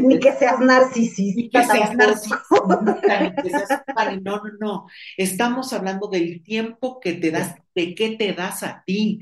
[0.00, 4.50] Ni de que seas ni que narcisista seas narcisista, ni que seas vale, no, no,
[4.58, 4.86] no.
[5.16, 9.20] Estamos hablando del tiempo que te das, de qué te das a ti.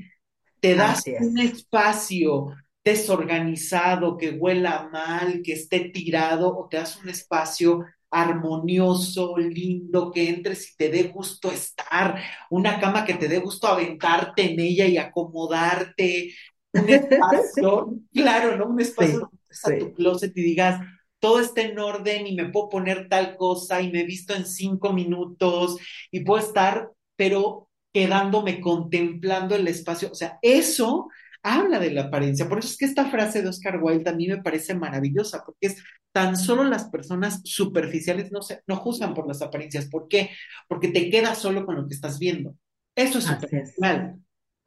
[0.59, 7.09] Te das un espacio desorganizado, que huela mal, que esté tirado, o te das un
[7.09, 13.39] espacio armonioso, lindo, que entres y te dé gusto estar, una cama que te dé
[13.39, 16.33] gusto aventarte en ella y acomodarte,
[16.73, 18.67] un espacio, claro, ¿no?
[18.67, 20.81] Un espacio sí, donde entres a tu sí, closet y digas,
[21.19, 24.45] todo está en orden y me puedo poner tal cosa y me he visto en
[24.45, 25.77] cinco minutos
[26.11, 30.09] y puedo estar, pero quedándome contemplando el espacio.
[30.11, 31.09] O sea, eso
[31.43, 32.47] habla de la apariencia.
[32.47, 35.67] Por eso es que esta frase de Oscar Wilde a mí me parece maravillosa, porque
[35.67, 39.87] es tan solo las personas superficiales no, se, no juzgan por las apariencias.
[39.87, 40.31] ¿Por qué?
[40.67, 42.55] Porque te quedas solo con lo que estás viendo.
[42.95, 44.15] Eso es superficial.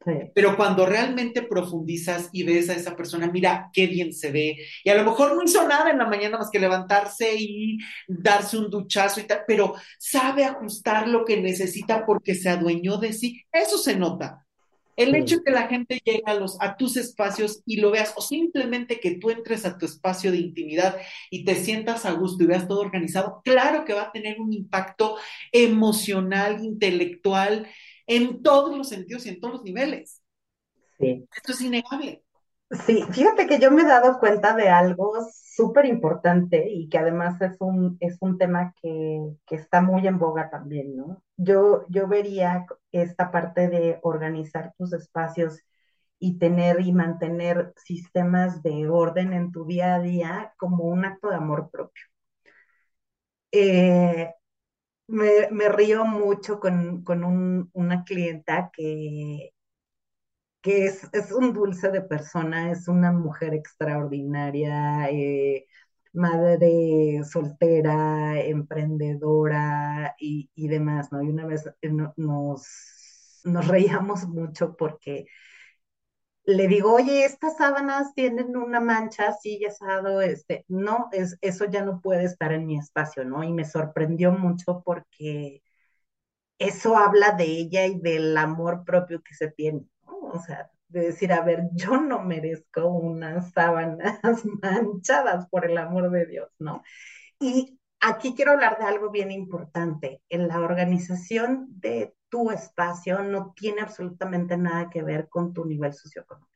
[0.05, 4.57] sí, Pero cuando realmente profundizas y ves a esa persona, mira qué bien se ve,
[4.83, 7.77] y a lo mejor no hizo nada en la mañana más que levantarse y
[8.07, 13.13] darse un duchazo y tal, pero sabe ajustar lo que necesita porque se adueñó de
[13.13, 14.43] sí, eso se nota.
[14.95, 18.21] El hecho que la gente llegue a, los, a tus espacios y lo veas, o
[18.21, 20.97] simplemente que tú entres a tu espacio de intimidad
[21.29, 24.53] y te sientas a gusto y veas todo organizado, claro que va a tener un
[24.53, 25.17] impacto
[25.51, 27.67] emocional, intelectual,
[28.07, 30.21] en todos los sentidos y en todos los niveles.
[30.99, 31.25] sí.
[31.35, 32.22] Esto es innegable.
[32.87, 37.39] Sí, fíjate que yo me he dado cuenta de algo súper importante y que además
[37.41, 41.21] es un, es un tema que, que está muy en boga también, ¿no?
[41.37, 45.59] Yo, yo vería esta parte de organizar tus espacios
[46.19, 51.29] y tener y mantener sistemas de orden en tu día a día como un acto
[51.29, 52.03] de amor propio.
[53.51, 54.33] Eh,
[55.07, 59.52] me, me río mucho con, con un- una clienta que
[60.63, 65.67] que es, es un dulce de persona, es una mujer extraordinaria, eh,
[66.13, 71.23] madre soltera, emprendedora y, y demás, ¿no?
[71.23, 75.27] Y una vez eh, no- nos, nos reíamos mucho porque
[76.45, 81.65] le digo, oye, estas sábanas tienen una mancha así, y asado, este, no, es, eso
[81.65, 83.43] ya no puede estar en mi espacio, ¿no?
[83.43, 85.61] Y me sorprendió mucho porque
[86.59, 91.33] eso habla de ella y del amor propio que se tiene, O sea, de decir,
[91.33, 94.19] a ver, yo no merezco unas sábanas
[94.61, 96.83] manchadas por el amor de Dios, ¿no?
[97.39, 100.21] Y aquí quiero hablar de algo bien importante.
[100.29, 105.93] En la organización de tu espacio no tiene absolutamente nada que ver con tu nivel
[105.93, 106.52] socioeconómico.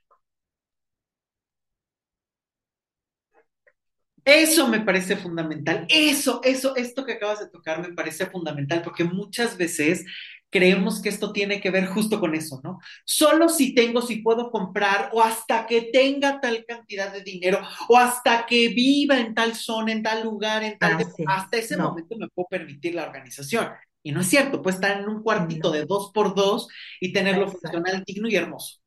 [4.27, 5.85] Eso me parece fundamental.
[5.87, 10.03] Eso, eso, esto que acabas de tocar me parece fundamental porque muchas veces
[10.49, 12.79] creemos que esto tiene que ver justo con eso, ¿no?
[13.05, 17.97] Solo si tengo, si puedo comprar o hasta que tenga tal cantidad de dinero o
[17.97, 20.97] hasta que viva en tal zona, en tal lugar, en tal...
[21.25, 23.69] hasta ese momento me puedo permitir la organización.
[24.03, 26.67] Y no es cierto, puede estar en un cuartito de dos por dos
[26.99, 28.79] y tenerlo funcional, digno y hermoso.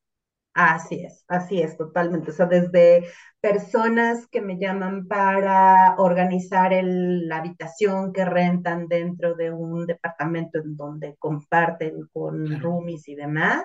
[0.52, 2.32] Así es, así es, totalmente.
[2.32, 3.04] O sea, desde
[3.40, 10.76] personas que me llaman para organizar la habitación que rentan dentro de un departamento en
[10.76, 13.62] donde comparten con roomies y demás,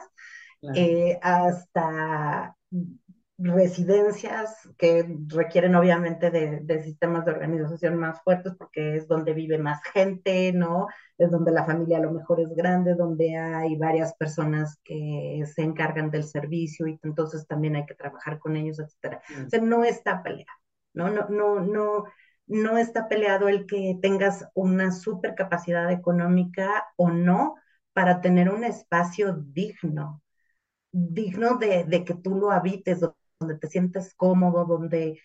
[0.75, 2.55] eh, hasta
[3.37, 9.81] residencias que requieren obviamente de, sistemas de organización más fuertes porque es donde vive más
[9.93, 10.87] gente, ¿no?
[11.17, 15.63] Es donde la familia a lo mejor es grande, donde hay varias personas que se
[15.63, 19.21] encargan del servicio y entonces también hay que trabajar con ellos, etcétera.
[19.45, 20.59] O sea, no está peleado,
[20.93, 21.09] ¿no?
[21.09, 22.03] No, no, no,
[22.47, 27.55] no está peleado el que tengas una super capacidad económica o no
[27.91, 30.21] para tener un espacio digno,
[30.91, 33.01] digno de, de que tú lo habites,
[33.39, 35.19] donde te sientes cómodo, donde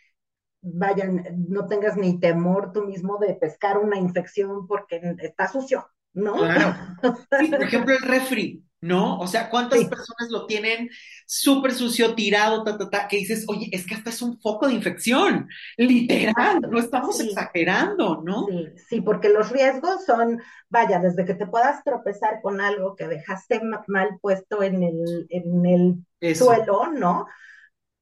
[0.63, 6.35] vayan, no tengas ni temor tú mismo de pescar una infección porque está sucio, ¿no?
[6.35, 6.75] Claro.
[7.41, 9.19] Sí, por ejemplo, el refri, ¿no?
[9.19, 10.91] O sea, ¿cuántas personas lo tienen
[11.27, 14.67] súper sucio, tirado, ta, ta, ta, que dices, oye, es que hasta es un foco
[14.67, 18.47] de infección, literal, no estamos exagerando, ¿no?
[18.47, 23.07] Sí, sí, porque los riesgos son, vaya, desde que te puedas tropezar con algo que
[23.07, 27.27] dejaste mal puesto en el, en el suelo, ¿no?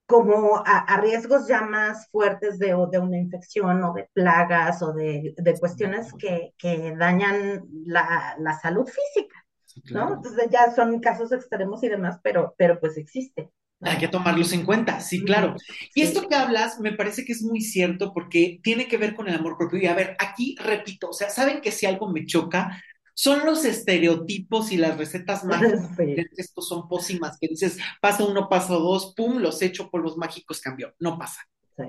[0.09, 5.35] Como a, riesgos ya más fuertes de, de, una infección o de plagas o de,
[5.61, 6.55] cuestiones que,
[6.99, 9.45] dañan la, salud física,
[9.91, 10.15] ¿no?
[10.15, 13.51] Entonces ya son casos extremos y demás, pero, pero pues existe.
[13.83, 15.55] Hay que tomarlos en cuenta, sí, claro.
[15.95, 19.29] Y esto que hablas me parece que es muy cierto porque tiene que ver con
[19.29, 19.79] el amor propio.
[19.79, 22.83] Y a ver, aquí repito, o sea, saben que si algo me choca,
[23.19, 25.91] son los estereotipos y las recetas mágicas.
[26.37, 30.61] Estos son pócimas que dices, pasa uno, pasa dos, pum, los echo por los mágicos
[30.61, 30.95] cambió.
[31.01, 31.41] No pasa.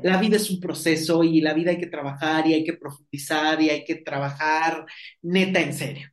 [0.01, 3.61] La vida es un proceso y la vida hay que trabajar y hay que profundizar
[3.61, 4.87] y hay que trabajar
[5.21, 6.09] neta en serio.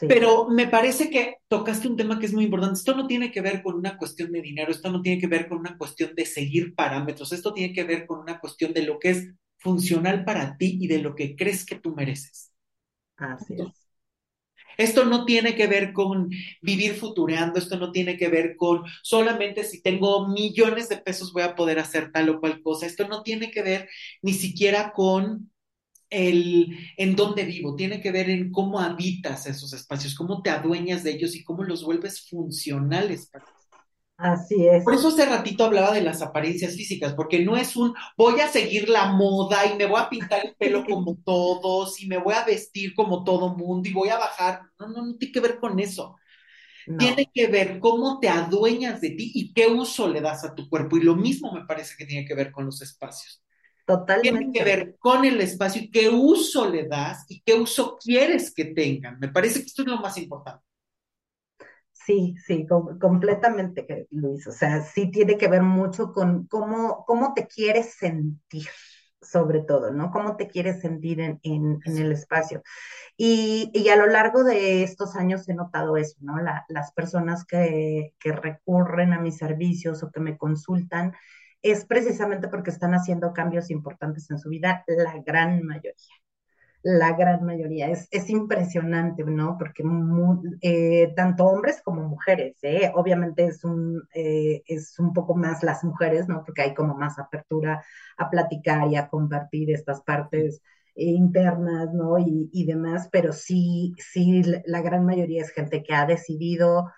[0.00, 2.76] Pero me parece que tocaste un tema que es muy importante.
[2.76, 5.48] Esto no tiene que ver con una cuestión de dinero, esto no tiene que ver
[5.48, 8.98] con una cuestión de seguir parámetros, esto tiene que ver con una cuestión de lo
[8.98, 9.26] que es
[9.56, 12.52] funcional para ti y de lo que crees que tú mereces.
[13.16, 13.83] Así es.
[14.76, 16.30] Esto no tiene que ver con
[16.62, 21.42] vivir futureando, esto no tiene que ver con solamente si tengo millones de pesos voy
[21.42, 23.88] a poder hacer tal o cual cosa, esto no tiene que ver
[24.22, 25.50] ni siquiera con
[26.10, 31.02] el en dónde vivo, tiene que ver en cómo habitas esos espacios, cómo te adueñas
[31.02, 33.53] de ellos y cómo los vuelves funcionales para
[34.16, 34.84] Así es.
[34.84, 38.48] Por eso hace ratito hablaba de las apariencias físicas, porque no es un voy a
[38.48, 42.34] seguir la moda y me voy a pintar el pelo como todos y me voy
[42.34, 44.62] a vestir como todo mundo y voy a bajar.
[44.78, 46.16] No, no, no tiene que ver con eso.
[46.98, 50.68] Tiene que ver cómo te adueñas de ti y qué uso le das a tu
[50.68, 50.96] cuerpo.
[50.98, 53.42] Y lo mismo me parece que tiene que ver con los espacios.
[53.86, 54.30] Totalmente.
[54.30, 58.52] Tiene que ver con el espacio y qué uso le das y qué uso quieres
[58.54, 59.18] que tengan.
[59.18, 60.62] Me parece que esto es lo más importante.
[62.04, 62.66] Sí, sí,
[63.00, 64.46] completamente, Luis.
[64.46, 68.68] O sea, sí tiene que ver mucho con cómo, cómo te quieres sentir,
[69.22, 70.10] sobre todo, ¿no?
[70.10, 72.62] Cómo te quieres sentir en, el espacio.
[73.16, 76.36] Y, a lo largo de estos años he notado eso, ¿no?
[76.68, 81.14] las personas que, que recurren a mis servicios o que me consultan
[81.62, 85.94] es precisamente porque están haciendo cambios importantes en su vida, la gran mayoría
[86.84, 87.88] la gran mayoría.
[87.90, 89.56] Es, es impresionante, ¿no?
[89.58, 89.82] Porque
[90.62, 92.92] eh, tanto hombres como mujeres, ¿eh?
[92.94, 96.44] Obviamente es un, eh, es un poco más las mujeres, ¿no?
[96.44, 97.82] Porque hay como más apertura
[98.18, 100.62] a platicar y a compartir estas partes
[100.94, 102.18] internas, ¿no?
[102.18, 106.92] Y, y demás, pero sí, sí, la gran mayoría es gente que ha decidido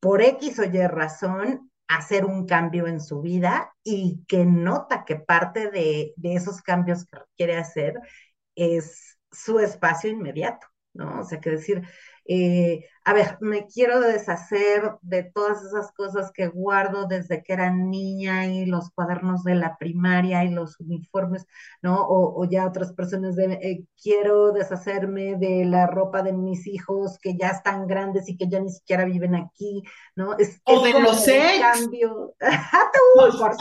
[0.00, 5.16] por X o Y razón hacer un cambio en su vida y que nota que
[5.16, 7.94] parte de, de esos cambios que quiere hacer
[8.54, 11.20] es su espacio inmediato, ¿no?
[11.20, 11.82] O sea, que decir,
[12.26, 17.70] eh, a ver, me quiero deshacer de todas esas cosas que guardo desde que era
[17.70, 21.46] niña y los cuadernos de la primaria y los uniformes,
[21.82, 22.04] ¿no?
[22.04, 27.36] O, ya otras personas de, eh, quiero deshacerme de la ropa de mis hijos que
[27.36, 29.84] ya están grandes y que ya ni siquiera viven aquí,
[30.16, 30.36] ¿no?
[30.36, 31.60] Es, o de los ex.
[31.60, 32.34] Cambio.
[33.14, 33.56] por supuesto,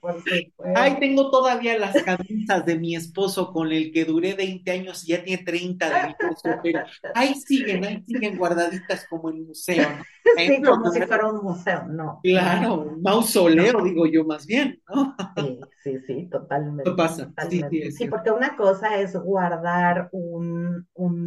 [0.00, 0.64] por supuesto.
[0.74, 5.12] Ay, tengo todavía las camisas de mi esposo con el que duré 20 años y
[5.12, 6.80] ya tiene 30 de mi esposo, pero
[7.14, 9.88] ahí siguen, siguen guardaditas como en museo.
[9.88, 10.04] ¿no?
[10.36, 12.20] Sí, como si fuera un museo, no.
[12.22, 15.14] Claro, un mausoleo, digo yo más bien, ¿no?
[15.36, 16.90] Sí, sí, sí, totalmente.
[16.92, 17.32] pasa?
[17.50, 20.86] Sí, porque una cosa es guardar un,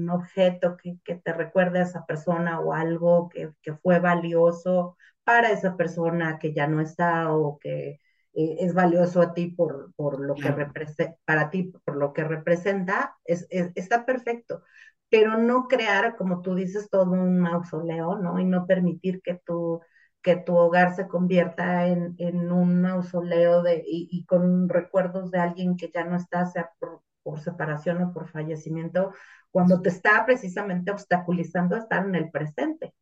[0.10, 3.52] objeto que, te recuerde a esa persona o algo que,
[3.84, 8.00] fue valioso para esa persona que ya no está o que
[8.34, 12.24] eh, es valioso a ti por, por lo que representa, para ti por lo que
[12.24, 14.64] representa, es, está perfecto
[15.10, 18.40] pero no crear, como tú dices, todo un mausoleo, ¿no?
[18.40, 19.82] Y no permitir que tu,
[20.22, 25.92] que tu hogar se convierta en, un mausoleo de, y, con recuerdos de alguien que
[25.94, 27.02] ya no está, sea por,
[27.40, 29.12] separación o por fallecimiento,
[29.52, 32.94] cuando te está precisamente obstaculizando estar en el presente,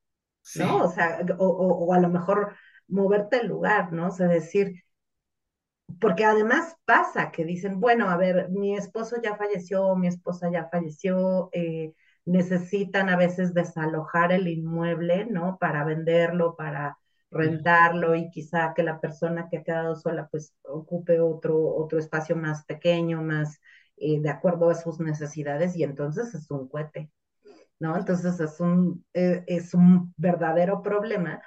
[0.56, 0.84] ¿no?
[0.84, 2.56] O sea, o, o, a lo mejor
[2.88, 4.08] moverte el lugar, ¿no?
[4.08, 4.84] O sea, decir,
[6.00, 10.70] porque además pasa que dicen, bueno, a ver, mi esposo ya falleció, mi esposa ya
[10.70, 11.94] falleció, eh,
[12.26, 15.58] necesitan a veces desalojar el inmueble, ¿no?
[15.60, 16.98] Para venderlo, para
[17.32, 22.36] rentarlo y quizá que la persona que ha quedado sola pues ocupe otro, otro espacio
[22.36, 23.60] más pequeño, más
[23.98, 27.12] eh, de acuerdo a sus necesidades y entonces es un cohete,
[27.80, 27.98] ¿no?
[27.98, 31.42] Entonces es un, eh, es un verdadero problema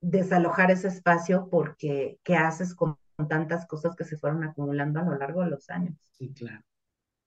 [0.00, 2.98] desalojar ese espacio porque ¿qué haces con
[3.28, 5.96] tantas cosas que se fueron acumulando a lo largo de los años.
[6.12, 6.62] Sí, claro.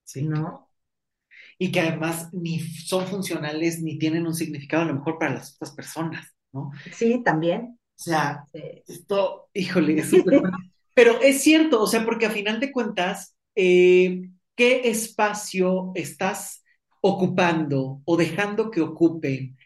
[0.04, 0.70] Sí, ¿No?
[1.58, 5.56] Y que además ni son funcionales ni tienen un significado a lo mejor para las
[5.56, 6.72] otras personas, ¿no?
[6.92, 7.80] Sí, también.
[7.98, 10.42] O sea, esto, híjole, es súper
[10.94, 16.64] Pero es cierto, o sea, porque a final de cuentas, eh, ¿qué espacio estás
[17.02, 19.58] ocupando o dejando que ocupen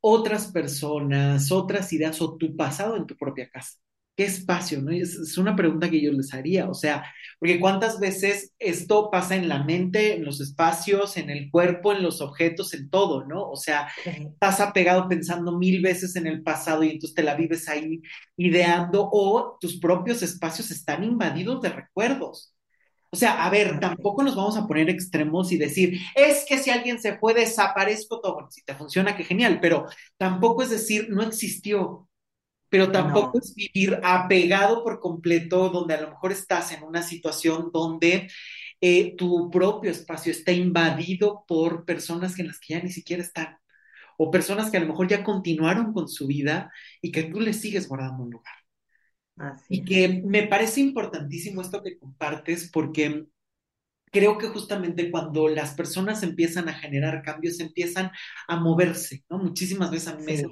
[0.00, 3.78] otras personas, otras ideas o tu pasado en tu propia casa?
[4.18, 4.82] ¿Qué espacio?
[4.82, 4.90] ¿no?
[4.90, 7.04] Es, una pregunta que yo les haría, o sea,
[7.38, 12.02] porque cuántas veces esto pasa en la mente, en los espacios, en el cuerpo, en
[12.02, 13.48] los objetos, en todo, ¿no?
[13.48, 17.68] O sea, estás apegado pensando mil veces en el pasado y entonces te la vives
[17.68, 18.02] ahí
[18.36, 22.52] ideando o tus propios espacios están invadidos de recuerdos.
[23.10, 26.70] O sea, a ver, tampoco nos vamos a poner extremos y decir, es que si
[26.70, 28.48] alguien se fue, desaparezco todo.
[28.50, 32.07] si te funciona, qué genial, pero tampoco es decir, no existió
[32.68, 37.70] pero tampoco es vivir apegado por completo, donde a lo mejor estás en una situación
[37.72, 38.28] donde
[38.80, 43.58] eh, tu propio espacio está invadido por personas en las que ya ni siquiera están,
[44.16, 47.60] o personas que a lo mejor ya continuaron con su vida y que tú les
[47.60, 48.54] sigues guardando un lugar.
[49.68, 53.26] y que me parece importantísimo esto que compartes porque
[54.10, 58.10] creo que justamente cuando las personas empiezan a generar cambios, empiezan
[58.46, 59.38] a moverse, ¿no?
[59.38, 60.50] Muchísimas veces a mí me dicen,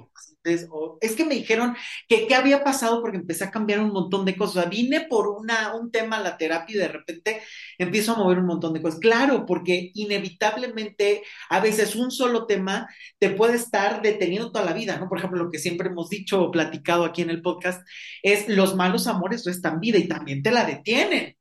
[1.01, 1.75] es que me dijeron
[2.07, 4.69] que qué había pasado porque empecé a cambiar un montón de cosas.
[4.69, 7.41] vine por una, un tema a la terapia y de repente
[7.77, 8.99] empiezo a mover un montón de cosas.
[8.99, 12.87] Claro, porque inevitablemente a veces un solo tema
[13.19, 15.09] te puede estar deteniendo toda la vida, ¿no?
[15.09, 17.81] Por ejemplo, lo que siempre hemos dicho o platicado aquí en el podcast
[18.23, 21.36] es los malos amores restan vida y también te la detienen.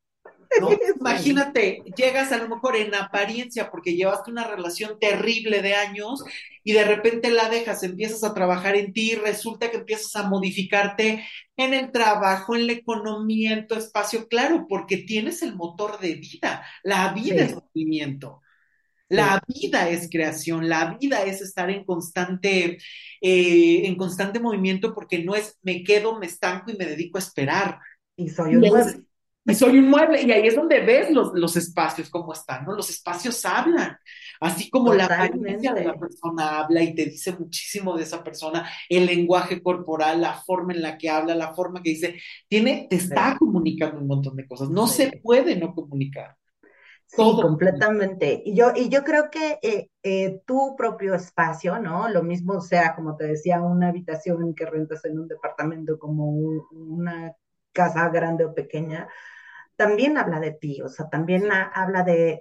[1.01, 6.25] Imagínate, llegas a lo mejor en apariencia porque llevaste una relación terrible de años
[6.65, 10.29] y de repente la dejas, empiezas a trabajar en ti y resulta que empiezas a
[10.29, 11.25] modificarte
[11.57, 16.15] en el trabajo, en la economía, en tu espacio, claro, porque tienes el motor de
[16.15, 16.65] vida.
[16.83, 18.43] La vida es movimiento.
[19.09, 22.79] La vida es creación, la vida es estar en constante,
[23.21, 27.21] eh, en constante movimiento porque no es me quedo, me estanco y me dedico a
[27.21, 27.79] esperar.
[28.17, 29.07] Y soy un
[29.47, 32.73] y soy un mueble, y ahí es donde ves los, los espacios como están, ¿no?
[32.75, 33.97] Los espacios hablan,
[34.41, 38.69] así como la apariencia de la persona habla y te dice muchísimo de esa persona,
[38.89, 42.97] el lenguaje corporal, la forma en la que habla, la forma que dice, tiene, te
[42.97, 46.37] está comunicando un montón de cosas, no se puede no comunicar.
[47.07, 48.43] Sí, completamente.
[48.45, 52.09] Y yo, y yo creo que eh, eh, tu propio espacio, ¿no?
[52.09, 56.31] Lo mismo sea, como te decía, una habitación que rentas en un departamento como
[56.73, 57.33] una
[57.73, 59.09] casa grande o pequeña,
[59.77, 62.41] también habla de ti, o sea, también habla de,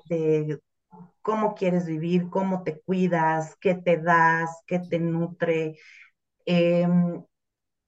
[1.22, 5.78] cómo quieres vivir, cómo te cuidas, qué te das, qué te nutre,
[6.46, 7.24] em,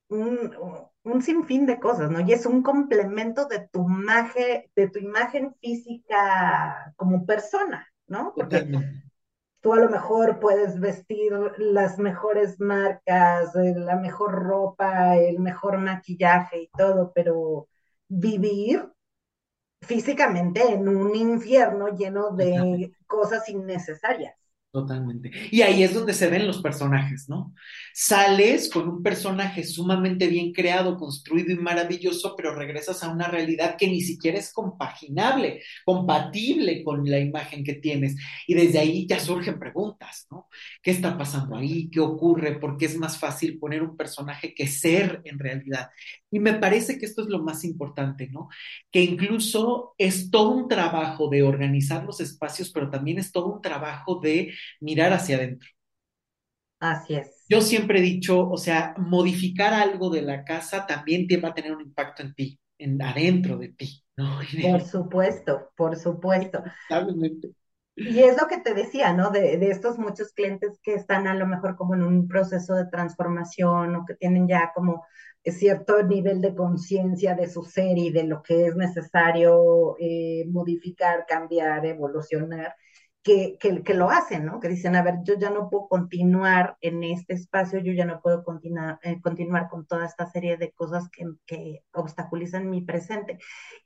[0.10, 2.20] un, sinfín de cosas, ¿no?
[2.22, 8.34] Y es un complemento de tu imagen, de tu imagen física como persona, ¿no?
[8.36, 8.68] Porque
[9.62, 15.78] tú a lo mejor puedes vestir las mejores marcas, eh, la mejor ropa, el mejor
[15.78, 17.68] maquillaje y todo, pero
[18.08, 18.92] vivir
[19.82, 24.36] físicamente en un infierno lleno de cosas innecesarias.
[24.78, 25.32] Totalmente.
[25.50, 27.56] Y ahí es donde se ven los personajes, ¿no?
[27.96, 33.76] Sales con un personaje sumamente bien creado, construido y maravilloso, pero regresas a una realidad
[33.76, 38.18] que ni siquiera es compaginable, compatible con la imagen que tienes.
[38.46, 40.48] Y desde ahí ya surgen preguntas, ¿no?
[40.84, 41.90] ¿Qué está pasando ahí?
[41.90, 42.60] ¿Qué ocurre?
[42.60, 45.90] ¿Por qué es más fácil poner un personaje que ser en realidad?
[46.30, 48.50] Y me parece que esto es lo más importante, ¿no?
[48.92, 53.62] Que incluso es todo un trabajo de organizar los espacios, pero también es todo un
[53.62, 55.70] trabajo de mirar hacia adentro.
[56.80, 57.46] Así es.
[57.50, 61.54] Yo siempre he dicho, o sea, modificar algo de la casa también te va a
[61.54, 64.40] tener un impacto en ti, en adentro de ti, ¿no?
[64.62, 66.64] Por supuesto, por supuesto.
[67.96, 69.32] Y es lo que te decía, ¿no?
[69.32, 72.86] De, de, estos muchos clientes que están a lo mejor como en un proceso de
[72.86, 75.04] transformación o que tienen ya como
[75.52, 81.26] cierto nivel de conciencia de su ser y de lo que es necesario eh, modificar,
[81.28, 82.76] cambiar, evolucionar
[83.24, 84.60] que, que, que, lo hacen, ¿no?
[84.60, 88.22] Que dicen, a ver, yo ya no puedo continuar en este espacio, yo ya no
[88.22, 93.40] puedo continuar, eh, continuar con toda esta serie de cosas que, que, obstaculizan mi presente.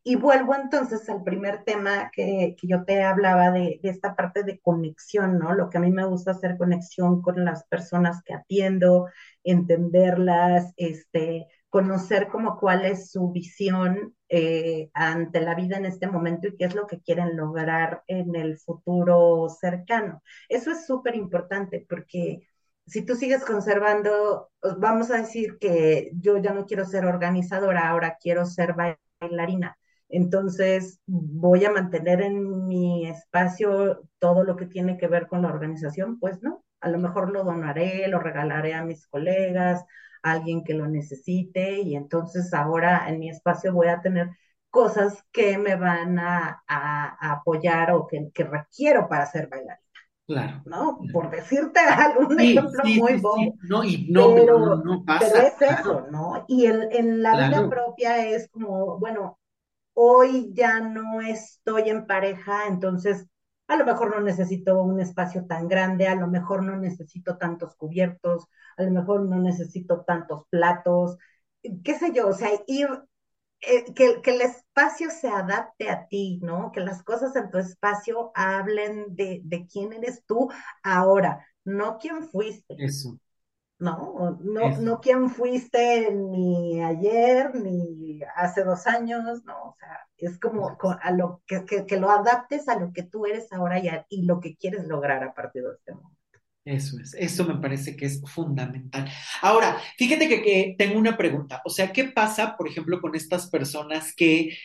[0.03, 4.59] Y vuelvo entonces al primer tema que, yo te hablaba de, de, esta parte de
[4.59, 5.53] conexión, ¿no?
[5.53, 9.07] Lo que a mí me gusta hacer conexión con las personas que atiendo,
[9.43, 16.47] entenderlas, este, conocer como cuál es su visión eh, ante la vida en este momento
[16.47, 20.21] y qué es lo que quieren lograr en el futuro cercano.
[20.49, 22.41] Eso es súper importante porque
[22.85, 28.17] si tú sigues conservando, vamos a decir que yo ya no quiero ser organizadora, ahora
[28.21, 28.75] quiero ser
[29.21, 29.77] bailarina.
[30.09, 35.47] Entonces voy a mantener en mi espacio todo lo que tiene que ver con la
[35.47, 39.85] organización, pues no, a lo mejor lo donaré, lo regalaré a mis colegas,
[40.21, 44.29] alguien que lo necesite y entonces ahora en mi espacio voy a tener
[44.69, 49.79] cosas que me van a, a, apoyar o que, que, requiero para ser bailarina.
[50.25, 50.61] Claro.
[50.65, 50.99] ¿No?
[51.11, 53.53] Por decirte algún sí, ejemplo sí, muy sí, bobo.
[53.63, 55.27] No, y no, pero, no, no pasa.
[55.33, 56.45] Pero es eso, ¿no?
[56.47, 57.47] Y en, en la Claro.
[57.49, 59.37] vida propia es como, bueno,
[59.93, 63.27] hoy ya no estoy en pareja, entonces
[63.71, 67.75] a lo mejor no necesito un espacio tan grande, a lo mejor no necesito tantos
[67.75, 71.17] cubiertos, a lo mejor no necesito tantos platos,
[71.83, 72.89] qué sé yo, o sea, ir,
[73.61, 76.73] eh, que, que, el espacio se adapte a ti, ¿no?
[76.73, 80.49] Que las cosas en tu espacio hablen de, de quién eres tú
[80.83, 82.75] ahora, no quién fuiste.
[82.77, 83.17] Eso.
[83.81, 90.39] No, no, no quién fuiste ni ayer, ni hace dos años, no, o sea, es
[90.39, 93.87] como a lo que, que, que, lo adaptes a lo que tú eres ahora y,
[93.87, 96.19] a, y lo que quieres lograr a partir de este momento.
[96.63, 99.09] Eso es, eso me parece que es fundamental.
[99.41, 103.49] Ahora, fíjate que, que, tengo una pregunta, o sea, ¿qué pasa, por ejemplo, con estas
[103.49, 104.55] personas que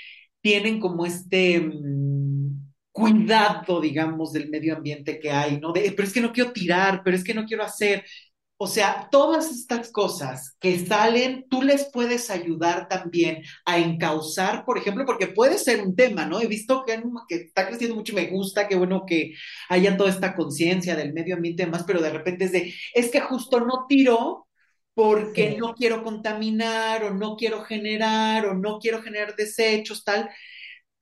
[0.43, 5.73] tienen como este mmm, cuidado, digamos, del medio ambiente que hay, ¿no?
[5.73, 8.05] De, pero es que no quiero tirar, pero es que no quiero hacer.
[8.59, 14.79] O sea, todas estas cosas que salen, tú les puedes ayudar también a encauzar, por
[14.79, 16.41] ejemplo, porque puede ser un tema, ¿no?
[16.41, 19.35] He visto que, que está creciendo mucho y me gusta, qué bueno que
[19.69, 23.11] haya toda esta conciencia del medio ambiente y demás, pero de repente es de, es
[23.11, 24.47] que justo no tiro
[24.95, 25.57] porque sí.
[25.59, 30.31] no quiero contaminar o no quiero generar o no quiero generar desechos, tal.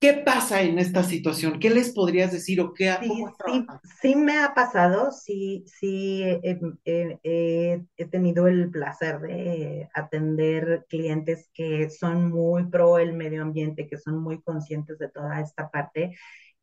[0.04, 1.58] ¿Qué pasa en esta situación?
[1.58, 2.94] ¿Qué les podrías decir o qué?
[3.00, 3.66] Sí, sí,
[4.02, 10.84] sí, me ha pasado, sí, sí eh, eh, eh, he tenido el placer de atender
[10.90, 15.70] clientes que son muy pro el medio ambiente, que son muy conscientes de toda esta
[15.70, 16.14] parte.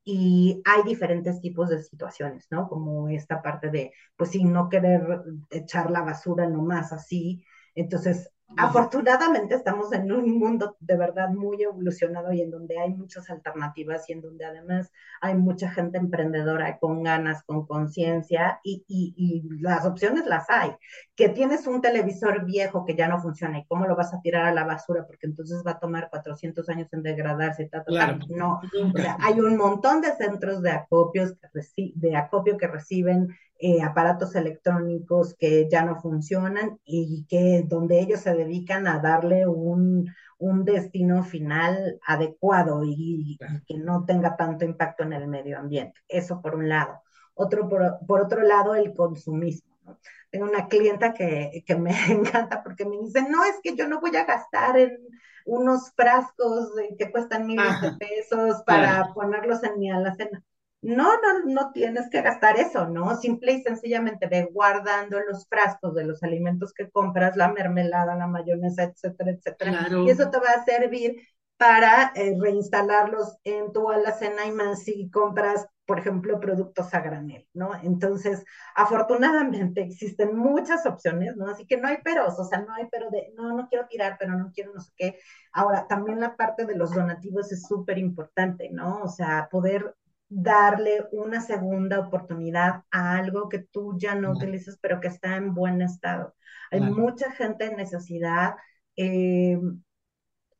[0.03, 2.69] Y hay diferentes tipos de situaciones, ¿no?
[2.69, 5.01] Como esta parte de, pues sin no querer
[5.49, 7.43] echar la basura nomás así.
[7.73, 13.29] Entonces, Afortunadamente estamos en un mundo de verdad muy evolucionado y en donde hay muchas
[13.29, 14.91] alternativas y en donde además
[15.21, 20.71] hay mucha gente emprendedora con ganas, con conciencia y, y, y, las opciones las hay.
[21.15, 24.45] Que tienes un televisor viejo que ya no funciona y cómo lo vas a tirar
[24.45, 27.65] a la basura porque entonces va a tomar 400 años en degradarse.
[27.65, 28.19] Ta, ta, claro.
[28.19, 28.25] ta.
[28.29, 28.61] No,
[28.93, 33.29] o sea, hay un montón de centros de, acopios que de acopio que reciben
[33.63, 39.45] eh, aparatos electrónicos que ya no funcionan y que donde ellos se dedican a darle
[39.45, 43.37] un, un destino final adecuado y,
[43.67, 46.01] que no tenga tanto impacto en el medio ambiente.
[46.07, 47.03] Eso por un lado.
[47.35, 49.77] Otro, por, por otro lado, el consumismo.
[49.85, 49.99] ¿no?
[50.31, 54.01] Tengo una clienta que, que, me encanta porque me dice, no, es que yo no
[54.01, 54.97] voy a gastar en
[55.45, 60.43] unos frascos que cuestan miles de pesos para ponerlos en mi alacena
[60.81, 63.15] no, no, no tienes que gastar eso, ¿no?
[63.15, 68.27] Simple y sencillamente ve guardando los frascos de los alimentos que compras, la mermelada, la
[68.27, 69.71] mayonesa, etcétera, etcétera.
[69.71, 70.03] Claro.
[70.03, 71.17] Y eso te va a servir
[71.61, 77.47] para eh, reinstalarlos en tu alacena y más si compras, por ejemplo, productos a granel,
[77.53, 77.75] ¿no?
[77.83, 81.45] Entonces, afortunadamente existen muchas opciones, ¿no?
[81.45, 84.17] Así que no hay peros, o sea, no hay pero de, no, no quiero tirar,
[84.19, 85.19] pero no quiero no sé qué.
[85.53, 89.03] Ahora, también la parte de los donativos es súper importante, ¿no?
[89.03, 89.95] O sea, poder
[90.33, 95.53] darle una segunda oportunidad a algo que tú ya no utilizas, pero que está en
[95.53, 96.35] buen estado.
[96.71, 98.55] Hay mucha gente en necesidad.
[98.95, 99.59] Eh,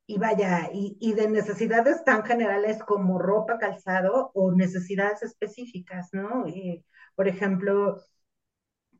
[0.08, 6.46] y vaya, y, y, de necesidades tan generales como ropa, calzado o necesidades específicas, ¿no?
[6.48, 6.84] Y,
[7.16, 8.02] por ejemplo,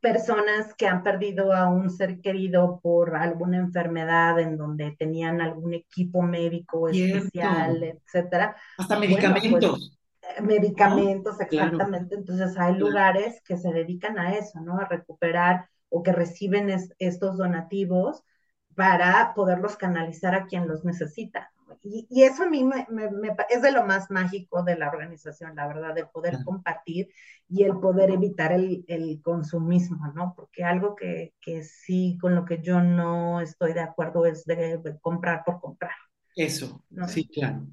[0.00, 5.74] personas que han perdido a un ser querido por alguna enfermedad en donde tenían algún
[5.74, 8.56] equipo médico especial, etcétera.
[8.78, 9.50] Hasta medicamentos.
[9.50, 10.01] Pues, eh,
[10.40, 12.14] medicamentos, exactamente.
[12.14, 14.78] Entonces hay lugares que se dedican a eso, ¿no?
[14.78, 18.22] A recuperar o que reciben estos donativos
[18.74, 21.52] para poderlos canalizar a quien los necesita.
[21.82, 25.56] Y, y eso a mí me, me, es de lo más mágico de la organización,
[25.56, 27.08] la verdad, de poder compartir
[27.48, 30.34] y el poder evitar el, el consumismo, ¿no?
[30.36, 34.80] Porque algo que, que, sí, con lo que yo no estoy de acuerdo es de,
[35.00, 35.92] comprar por comprar.
[36.36, 37.66] Eso, sí, claro.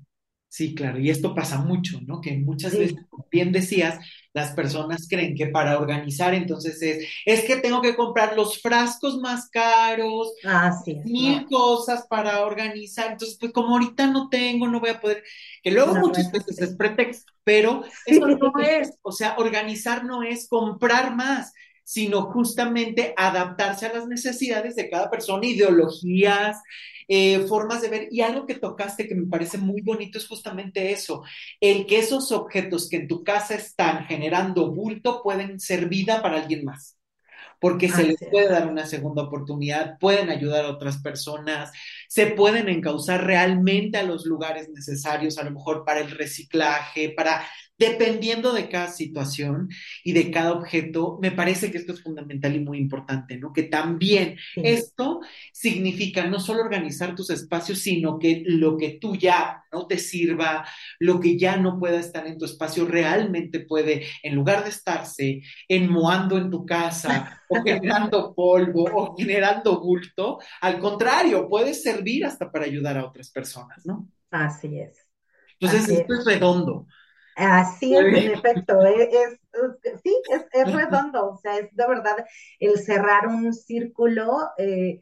[0.52, 2.22] Sí, claro, y esto pasa mucho, ¿no?
[2.22, 4.00] Que muchas veces, como bien decías,
[4.34, 9.20] las personas creen que para organizar entonces es, es que tengo que comprar los frascos
[9.20, 10.34] más caros,
[11.06, 15.24] mil cosas para organizar, entonces pues como ahorita no tengo, no voy a poder,
[15.62, 20.48] que luego muchas veces es pretexto, pero eso no es, o sea, organizar no es
[20.48, 21.54] comprar más,
[21.90, 26.62] sino justamente adaptarse a las necesidades de cada persona, ideologías,
[27.08, 28.08] eh, formas de ver.
[28.12, 31.24] Y algo que tocaste que me parece muy bonito es justamente eso,
[31.60, 36.38] el que esos objetos que en tu casa están generando bulto pueden ser vida para
[36.44, 36.96] alguien más
[37.62, 41.74] porque se les puede dar una segunda oportunidad, pueden ayudar a otras personas,
[42.08, 47.46] se pueden encauzar realmente a los lugares necesarios, a lo mejor para el reciclaje, para
[47.80, 49.70] dependiendo de cada situación
[50.04, 53.54] y de cada objeto, me parece que esto es fundamental y muy importante, ¿no?
[53.54, 55.22] Que también esto
[55.54, 60.68] significa no solo organizar tus espacios, sino que lo que tú ya no te sirva,
[61.00, 65.42] lo que ya no pueda estar en tu espacio, realmente puede, en lugar de estarse
[65.70, 72.52] enmoando en tu casa o generando polvo o generando bulto, al contrario, puede servir hasta
[72.52, 74.06] para ayudar a otras personas, ¿no?
[74.32, 75.08] Así es.
[75.62, 76.86] Entonces, esto es redondo.
[77.40, 79.40] Así es, en efecto, e, es,
[80.04, 82.26] sí, es, redondo, o sea, es de verdad
[82.60, 85.02] el cerrar un círculo eh,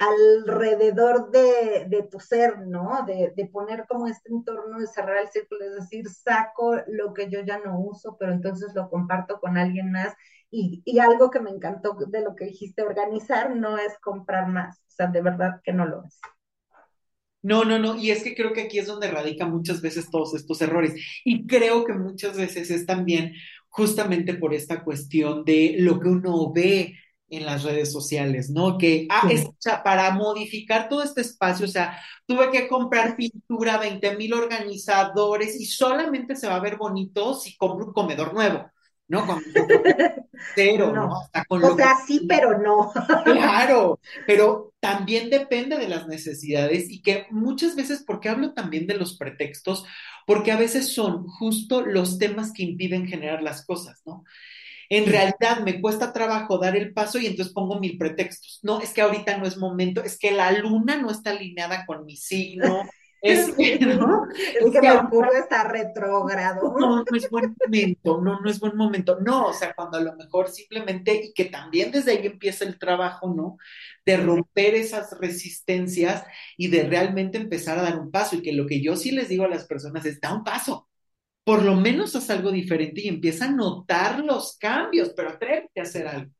[0.00, 3.04] alrededor de, tu ser, ¿no?
[3.06, 7.40] De, poner como este entorno de cerrar el círculo, es decir, saco lo que yo
[7.42, 10.12] ya no uso, pero entonces lo comparto con alguien más.
[10.50, 14.78] Y, y algo que me encantó de lo que dijiste, organizar no es comprar más,
[14.78, 16.20] o sea, de verdad que no lo es.
[17.44, 20.34] No, no, no, y es que creo que aquí es donde radican muchas veces todos
[20.34, 20.94] estos errores.
[21.24, 23.34] Y creo que muchas veces es también
[23.68, 26.94] justamente por esta cuestión de lo que uno ve
[27.28, 28.78] en las redes sociales, ¿no?
[28.78, 33.14] Que, ah, es, o sea, para modificar todo este espacio, o sea, tuve que comprar
[33.14, 38.32] pintura, 20 mil organizadores y solamente se va a ver bonito si compro un comedor
[38.32, 38.70] nuevo.
[39.14, 39.26] ¿No?
[39.26, 39.42] Con
[40.54, 41.10] cero, ¿no?
[41.48, 42.92] o sea, sí, pero no.
[43.24, 48.96] Claro, pero también depende de las necesidades y que muchas veces, porque hablo también de
[48.96, 49.84] los pretextos,
[50.26, 54.24] porque a veces son justo los temas que impiden generar las cosas, ¿no?
[54.90, 58.60] En realidad me cuesta trabajo dar el paso y entonces pongo mil pretextos.
[58.62, 62.04] No, es que ahorita no es momento, es que la luna no está alineada con
[62.04, 62.82] mi signo,
[63.24, 64.26] es, ¿no?
[64.60, 66.74] es que Mercurio está retrógrado.
[66.78, 69.18] No, no es buen momento, no, no es buen momento.
[69.20, 72.78] No, o sea, cuando a lo mejor simplemente, y que también desde ahí empieza el
[72.78, 73.56] trabajo, ¿no?
[74.04, 76.22] De romper esas resistencias
[76.58, 78.36] y de realmente empezar a dar un paso.
[78.36, 80.88] Y que lo que yo sí les digo a las personas es, da un paso.
[81.44, 85.84] Por lo menos haz algo diferente y empieza a notar los cambios, pero atrévete a
[85.84, 86.32] hacer algo.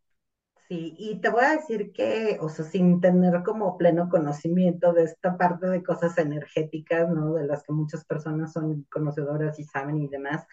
[0.75, 5.05] Sí, y te voy a decir que, o sea, sin tener como pleno conocimiento de
[5.05, 7.35] esta parte de cosas energéticas, ¿no?
[7.35, 10.45] De las que muchas personas son conocedoras y saben y demás,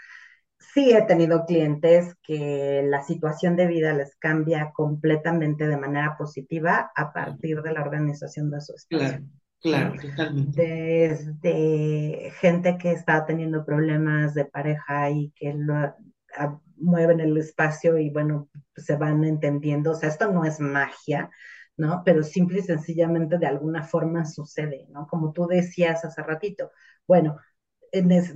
[0.60, 6.92] sí he tenido clientes que la situación de vida les cambia completamente de manera positiva
[6.96, 9.26] a partir de la organización de su espacio.
[9.60, 10.62] Claro, claro, totalmente.
[10.62, 15.96] Desde gente que está teniendo problemas de pareja y que lo,
[16.82, 19.92] mueven el espacio y bueno, se van entendiendo.
[19.92, 21.30] O sea, esto no es magia,
[21.78, 22.04] ¿no?
[22.06, 25.08] Pero simple y sencillamente de alguna forma sucede, ¿no?
[25.08, 26.72] Como tú decías hace ratito.
[27.08, 27.38] Bueno,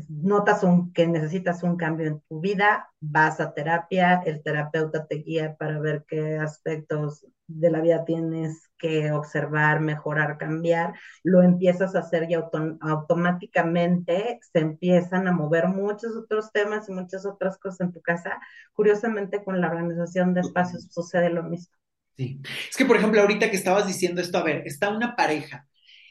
[0.10, 5.16] notas un, que necesitas un cambio en tu vida, vas a terapia, el terapeuta te
[5.16, 10.94] guía para ver qué aspectos de la vida tienes que observar, mejorar, cambiar,
[11.24, 17.26] lo empiezas a hacer y automáticamente se empiezan a mover muchos otros temas y muchas
[17.26, 18.40] otras cosas en tu casa.
[18.74, 21.74] Curiosamente, con la organización de espacios sucede lo mismo.
[22.18, 25.68] Sí, es que por ejemplo, ahorita que estabas diciendo esto, a ver, está una pareja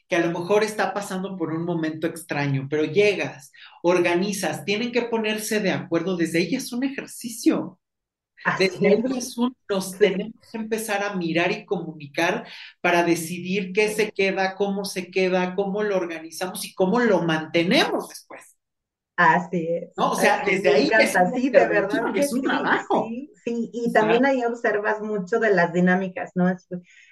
[0.09, 3.53] que a lo mejor está pasando por un momento extraño, pero llegas,
[3.83, 7.79] organizas, tienen que ponerse de acuerdo, desde ahí es un ejercicio.
[8.59, 12.47] Desde ahí es un, nos tenemos que empezar a mirar y comunicar
[12.83, 18.09] para decidir qué se queda, cómo se queda, cómo lo organizamos y cómo lo mantenemos
[18.09, 18.54] después.
[19.17, 19.93] Así es.
[19.97, 20.13] ¿No?
[20.13, 23.07] O sea, desde ahí es, sí, de verdad es un trabajo.
[23.09, 26.49] Sí, sí, y también ahí observas mucho de las dinámicas, ¿no?
[26.49, 26.67] Es,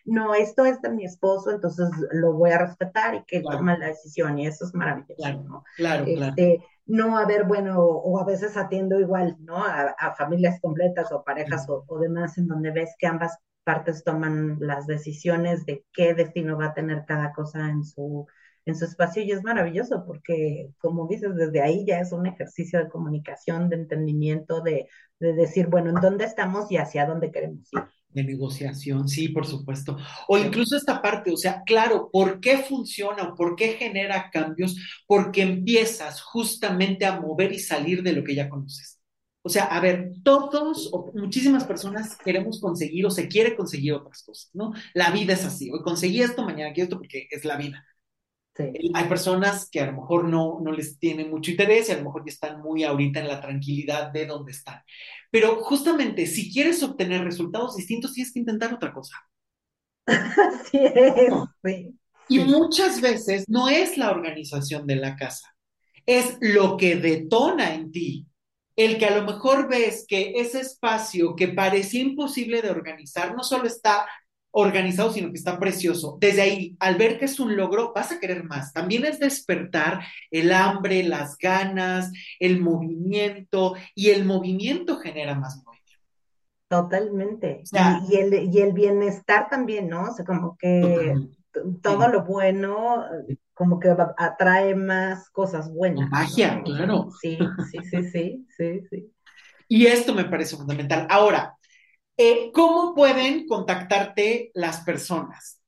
[0.04, 3.86] no, esto es de mi esposo, entonces lo voy a respetar y que toma la
[3.86, 5.64] decisión, y eso es maravilloso, claro, ¿no?
[5.76, 9.64] Claro, este, No haber, bueno, o a veces atiendo igual, ¿no?
[9.64, 14.56] A, familias completas o parejas o, o demás, en donde ves que ambas partes toman
[14.58, 18.26] las decisiones de qué destino va a tener cada cosa en su
[18.64, 22.78] en su espacio y es maravilloso porque, como dices, desde ahí ya es un ejercicio
[22.78, 24.88] de comunicación, de entendimiento, de,
[25.18, 27.80] decir, bueno, ¿en dónde estamos y hacia dónde queremos ir?
[28.08, 29.96] De negociación, sí, por supuesto.
[30.26, 34.76] O incluso esta parte, o sea, claro, ¿por qué funciona o por qué genera cambios?
[35.06, 39.00] Porque empiezas justamente a mover y salir de lo que ya conoces.
[39.44, 44.22] O sea, a ver, todos o muchísimas personas queremos conseguir o se quiere conseguir otras
[44.22, 44.72] cosas, ¿no?
[44.94, 47.84] La vida es así, hoy conseguí esto, mañana quiero esto porque es la vida.
[48.94, 52.04] Hay personas que a lo mejor no, no les tiene mucho interés y a lo
[52.04, 54.82] mejor ya están muy ahorita en la tranquilidad de donde están.
[55.30, 59.16] Pero justamente, si quieres obtener resultados distintos, tienes que intentar otra cosa.
[60.06, 61.32] Así es.
[61.64, 61.98] Sí.
[62.28, 65.54] Y muchas veces no es la organización de la casa,
[66.06, 68.26] es lo que detona en ti.
[68.74, 73.42] El que a lo mejor ves que ese espacio que parecía imposible de organizar no
[73.42, 74.06] solo está
[74.52, 76.18] organizado, sino que está precioso.
[76.20, 78.72] Desde ahí, al ver que es un logro, vas a querer más.
[78.72, 80.00] También es despertar
[80.30, 85.72] el hambre, las ganas, el movimiento, y el movimiento genera más movimiento.
[86.68, 87.64] Totalmente.
[88.08, 90.04] y, el, y el bienestar también, ¿no?
[90.04, 91.14] O sea, como que
[91.82, 93.04] todo lo bueno,
[93.54, 96.10] como que atrae más cosas buenas.
[96.10, 97.10] Magia, claro.
[97.20, 97.38] Sí,
[97.70, 99.12] sí, sí, sí, sí, sí.
[99.68, 101.06] Y esto me parece fundamental.
[101.10, 101.56] Ahora,
[102.16, 105.60] eh, ¿Cómo pueden contactarte las personas?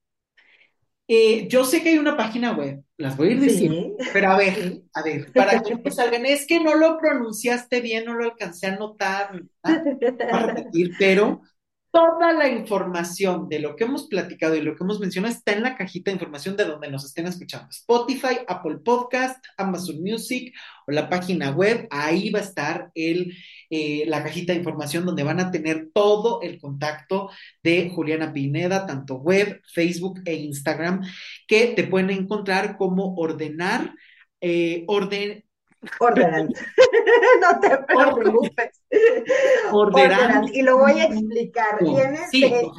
[1.07, 4.38] Eh, yo sé que hay una página web, las voy a ir diciendo, pero a
[4.38, 8.24] ver, a ver, para que no salgan, es que no lo pronunciaste bien, no lo
[8.24, 11.42] alcancé a notar, a repetir, pero
[11.95, 15.62] Toda la información de lo que hemos platicado y lo que hemos mencionado está en
[15.62, 17.68] la cajita de información de donde nos estén escuchando.
[17.70, 20.53] Spotify, Apple Podcast, Amazon Music
[20.88, 21.86] o la página web.
[21.92, 23.32] Ahí va a estar el,
[23.71, 27.31] eh, la cajita de información donde van a tener todo el contacto
[27.62, 31.03] de Juliana Pineda, tanto web, Facebook e Instagram,
[31.47, 33.95] que te pueden encontrar como ordenar,
[34.41, 35.45] eh, orden,
[37.41, 38.83] no te preocupes.
[39.73, 40.49] Ordenan.
[40.53, 41.79] Y lo voy a explicar.
[41.79, 42.71] Tienes de,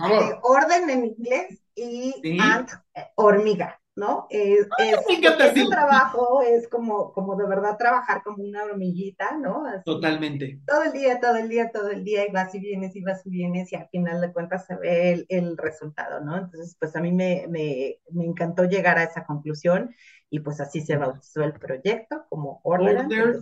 [0.42, 3.80] orden en inglés y ant, eh, hormiga.
[3.96, 4.28] ¿No?
[4.30, 9.64] Es, es, trabajo es como, como de verdad trabajar como una hormiguita, ¿no?
[9.86, 10.60] Totalmente.
[10.68, 13.26] Todo el día, todo el día, todo el día, y vas y vienes, y vas
[13.26, 16.36] y vienes, y al final de cuentas se ve el, el resultado, ¿no?
[16.38, 19.96] Entonces, pues a mí me, me, me, encantó llegar a esa conclusión,
[20.30, 23.40] y pues así se bautizó el proyecto, como Order, Order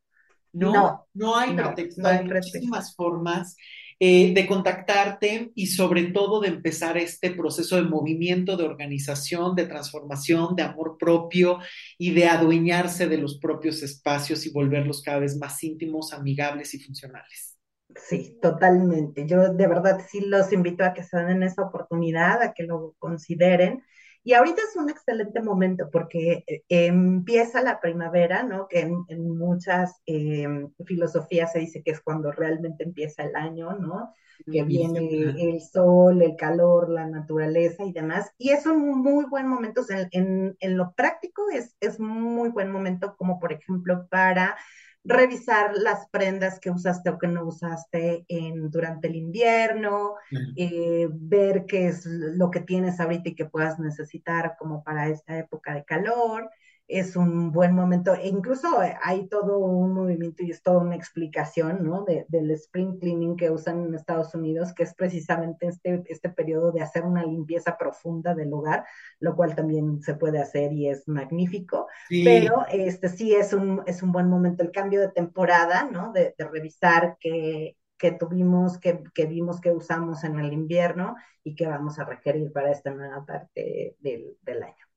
[0.51, 3.55] No, no, hay pretexto, hay, muchísimas formas
[3.97, 9.67] eh, de contactarte y sobre todo de empezar este proceso de movimiento, de organización, de
[9.67, 11.59] transformación, de amor propio
[11.97, 16.79] y de adueñarse de los propios espacios y volverlos cada vez más íntimos, amigables y
[16.79, 17.52] funcionales.
[17.95, 19.25] Sí, totalmente.
[19.25, 22.95] Yo de verdad sí los invito a que se den esa oportunidad, a que lo
[22.99, 23.83] consideren.
[24.25, 28.67] Y ahorita es un excelente momento porque eh, empieza la primavera, ¿no?
[28.69, 34.13] Que en, muchas em, filosofías se dice que es cuando realmente empieza el año, ¿no?
[34.49, 38.31] Que viene el sol, el calor, la naturaleza y demás.
[38.37, 39.81] Y es un muy buen momento,
[40.11, 44.55] en, en, lo práctico es, es muy buen momento como por ejemplo para
[45.03, 50.15] revisar las prendas que usaste o que no usaste en, durante el invierno,
[50.55, 55.37] eh, ver qué es lo que tienes ahorita y que puedas necesitar como para esta
[55.37, 56.49] época de calor
[56.87, 58.13] es un buen momento.
[58.13, 58.67] E incluso
[59.01, 62.05] hay todo un movimiento y es toda una explicación, ¿no?
[62.05, 66.81] del spring cleaning que usan en Estados Unidos, que es precisamente este, este periodo de
[66.81, 68.85] hacer una limpieza profunda del hogar,
[69.19, 71.87] lo cual también se puede hacer y es magnífico.
[72.09, 76.11] Pero este sí es un, es un buen momento el cambio de temporada, ¿no?
[76.11, 81.67] De, revisar qué, que tuvimos, que, que, vimos que usamos en el invierno y que
[81.67, 84.92] vamos a requerir para esta nueva parte del, del año.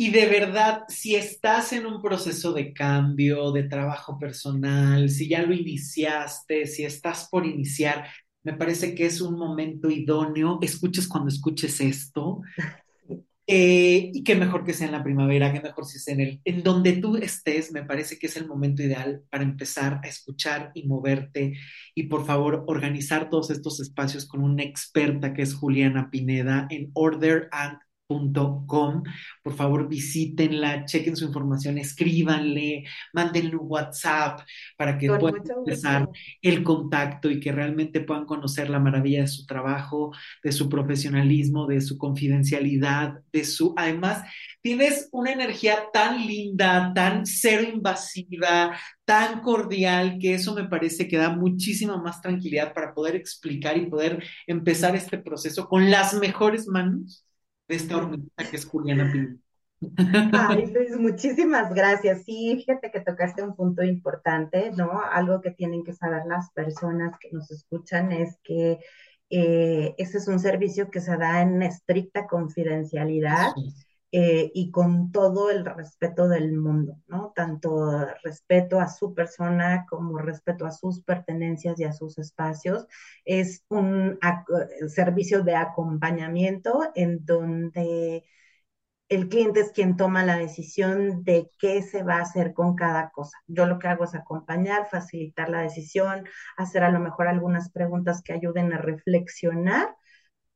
[0.00, 5.42] Y de verdad, si estás en un proceso de cambio, de trabajo personal, si ya
[5.42, 8.08] lo iniciaste, si estás por iniciar,
[8.42, 10.58] me parece que es un momento idóneo.
[10.62, 12.40] Escuches cuando escuches esto.
[13.52, 16.40] Eh, y qué mejor que sea en la primavera, qué mejor si es en el,
[16.44, 20.70] en donde tú estés, me parece que es el momento ideal para empezar a escuchar
[20.72, 21.54] y moverte.
[21.96, 26.92] Y por favor, organizar todos estos espacios con una experta que es Juliana Pineda en
[26.94, 27.78] Order and
[28.10, 29.04] Com.
[29.40, 34.40] Por favor, visítenla, chequen su información, escríbanle, mándenle un WhatsApp
[34.76, 36.08] para que puedan empezar
[36.42, 41.68] el contacto y que realmente puedan conocer la maravilla de su trabajo, de su profesionalismo,
[41.68, 43.74] de su confidencialidad, de su...
[43.76, 44.24] Además,
[44.60, 51.16] tienes una energía tan linda, tan cero invasiva, tan cordial, que eso me parece que
[51.16, 56.66] da muchísima más tranquilidad para poder explicar y poder empezar este proceso con las mejores
[56.66, 57.24] manos
[57.70, 59.38] de esta hormiguita que es Juliana Pino.
[60.32, 62.24] Ay, Luis, muchísimas gracias.
[62.24, 65.00] Sí, fíjate que tocaste un punto importante, ¿no?
[65.00, 68.80] Algo que tienen que saber las personas que nos escuchan es que
[69.30, 73.52] eh, ese es un servicio que se da en estricta confidencialidad.
[74.12, 77.32] Eh, y con todo el respeto del mundo, ¿no?
[77.32, 82.88] Tanto respeto a su persona como respeto a sus pertenencias y a sus espacios.
[83.24, 84.18] Es un
[84.88, 88.24] servicio de acompañamiento en donde
[89.08, 93.10] el cliente es quien toma la decisión de qué se va a hacer con cada
[93.10, 93.38] cosa.
[93.46, 98.22] Yo lo que hago es acompañar, facilitar la decisión, hacer a lo mejor algunas preguntas
[98.22, 99.94] que ayuden a reflexionar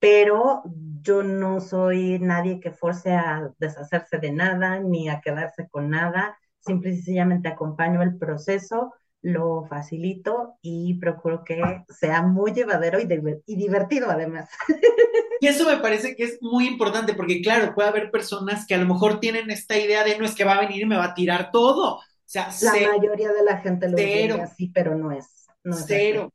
[0.05, 0.62] pero
[1.00, 6.36] yo no soy nadie que force a deshacerse de nada ni a quedarse con nada,
[6.61, 8.92] simple y sencillamente acompaño el proceso,
[9.22, 13.09] lo facilito y procuro que sea muy llevadero y,
[13.46, 14.50] y divertido además.
[15.40, 18.78] Y eso me parece que es muy importante porque claro, puede haber personas que a
[18.78, 21.07] lo mejor tienen esta idea de no es que va a venir y me va
[21.07, 21.96] a tirar todo.
[21.96, 25.46] O sea, la mayoría de la gente lo ve así, pero no es.
[25.62, 26.32] No cero.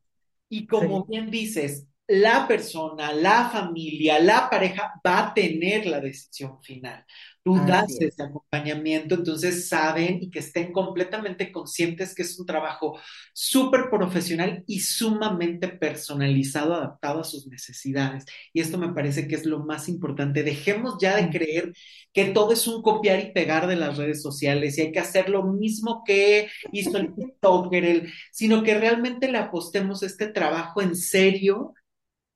[0.48, 6.62] Y como bien dices, la persona, la familia, la pareja va a tener la decisión
[6.62, 7.06] final.
[7.44, 13.00] Tú das ese acompañamiento, entonces saben y que estén completamente conscientes que es un trabajo
[13.34, 18.26] súper profesional y sumamente personalizado, adaptado a sus necesidades.
[18.54, 20.44] Y esto me parece que es lo más importante.
[20.44, 21.74] Dejemos ya de creer
[22.12, 25.30] que todo es un copiar y pegar de las redes sociales y hay que hacer
[25.30, 31.74] lo mismo que hizo el TikToker, sino que realmente le apostemos este trabajo en serio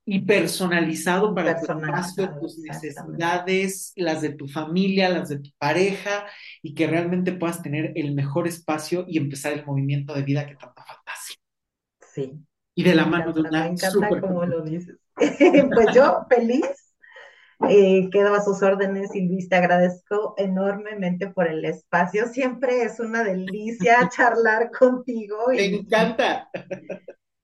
[0.05, 6.25] y personalizado para tu espacio, tus necesidades, las de tu familia, las de tu pareja,
[6.61, 10.55] y que realmente puedas tener el mejor espacio y empezar el movimiento de vida que
[10.55, 11.03] tanta falta
[12.13, 12.31] Sí.
[12.75, 13.63] Y de la mano de una.
[13.63, 14.97] Me encanta como lo dices.
[15.15, 16.65] pues yo feliz.
[17.69, 22.27] Eh, quedo a sus órdenes y Luis, te agradezco enormemente por el espacio.
[22.27, 25.37] Siempre es una delicia charlar contigo.
[25.47, 26.49] Me encanta.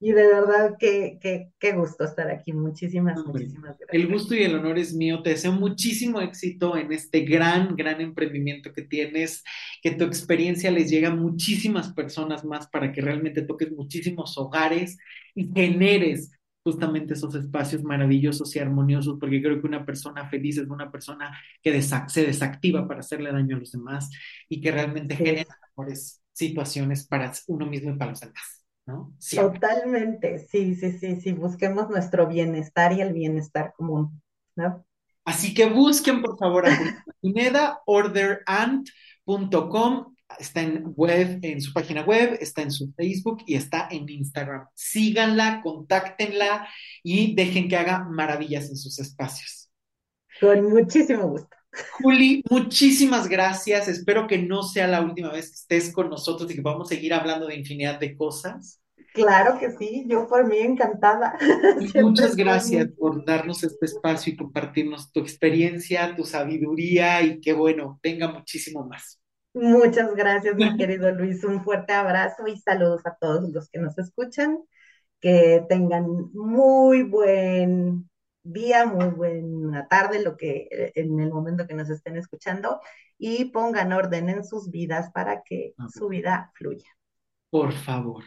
[0.00, 2.52] Y de verdad, qué, qué, qué gusto estar aquí.
[2.52, 4.08] Muchísimas, Hombre, muchísimas el gracias.
[4.08, 5.22] gusto y el honor es mío.
[5.22, 9.42] Te deseo muchísimo éxito en este gran, gran emprendimiento que tienes,
[9.82, 14.96] que tu experiencia les llegue a muchísimas personas más para que realmente toques muchísimos hogares
[15.34, 16.30] y generes
[16.62, 21.36] justamente esos espacios maravillosos y armoniosos, porque creo que una persona feliz es una persona
[21.62, 24.10] que desa- se desactiva para hacerle daño a los demás
[24.48, 25.56] y que realmente genera es.
[25.76, 28.59] mejores situaciones para uno mismo y para los demás,
[28.90, 29.14] ¿no?
[29.18, 29.60] Siempre.
[29.60, 30.38] Totalmente.
[30.48, 31.32] Sí, sí, sí, sí.
[31.32, 34.20] Busquemos nuestro bienestar y el bienestar común,
[34.56, 34.84] ¿no?
[35.24, 36.76] Así que busquen por favor a
[37.20, 38.86] Pineda, orderant.com,
[40.38, 44.66] está en web, en su página web, está en su Facebook y está en Instagram.
[44.74, 46.68] Síganla, contáctenla
[47.02, 49.70] y dejen que haga maravillas en sus espacios.
[50.40, 51.56] Con muchísimo gusto.
[52.00, 53.86] Juli, muchísimas gracias.
[53.88, 57.14] Espero que no sea la última vez que estés con nosotros y que podamos seguir
[57.14, 58.79] hablando de infinidad de cosas.
[59.14, 61.36] Claro que sí, yo por mí encantada.
[61.78, 67.52] Siempre muchas gracias por darnos este espacio y compartirnos tu experiencia, tu sabiduría y que
[67.52, 69.20] bueno, venga muchísimo más.
[69.52, 71.42] Muchas gracias, mi querido Luis.
[71.42, 74.58] Un fuerte abrazo y saludos a todos los que nos escuchan.
[75.20, 78.08] Que tengan muy buen
[78.42, 82.80] día, muy buena tarde, lo que en el momento que nos estén escuchando,
[83.18, 86.88] y pongan orden en sus vidas para que su vida fluya.
[87.50, 88.24] Por favor.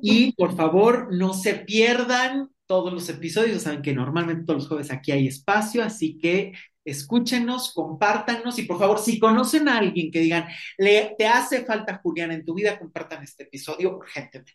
[0.00, 3.62] Y por favor, no se pierdan todos los episodios.
[3.62, 6.52] Saben que normalmente todos los jueves aquí hay espacio, así que
[6.84, 10.46] escúchenos, compártanos y por favor, si conocen a alguien que digan,
[10.78, 14.52] le, te hace falta Juliana en tu vida, compartan este episodio urgentemente.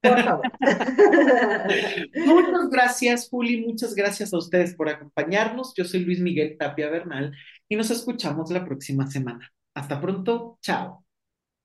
[0.00, 0.52] Por favor.
[2.14, 3.66] Muchas gracias, Juli.
[3.66, 5.74] Muchas gracias a ustedes por acompañarnos.
[5.76, 7.36] Yo soy Luis Miguel Tapia Bernal
[7.68, 9.50] y nos escuchamos la próxima semana.
[9.74, 10.58] Hasta pronto.
[10.62, 11.05] Chao.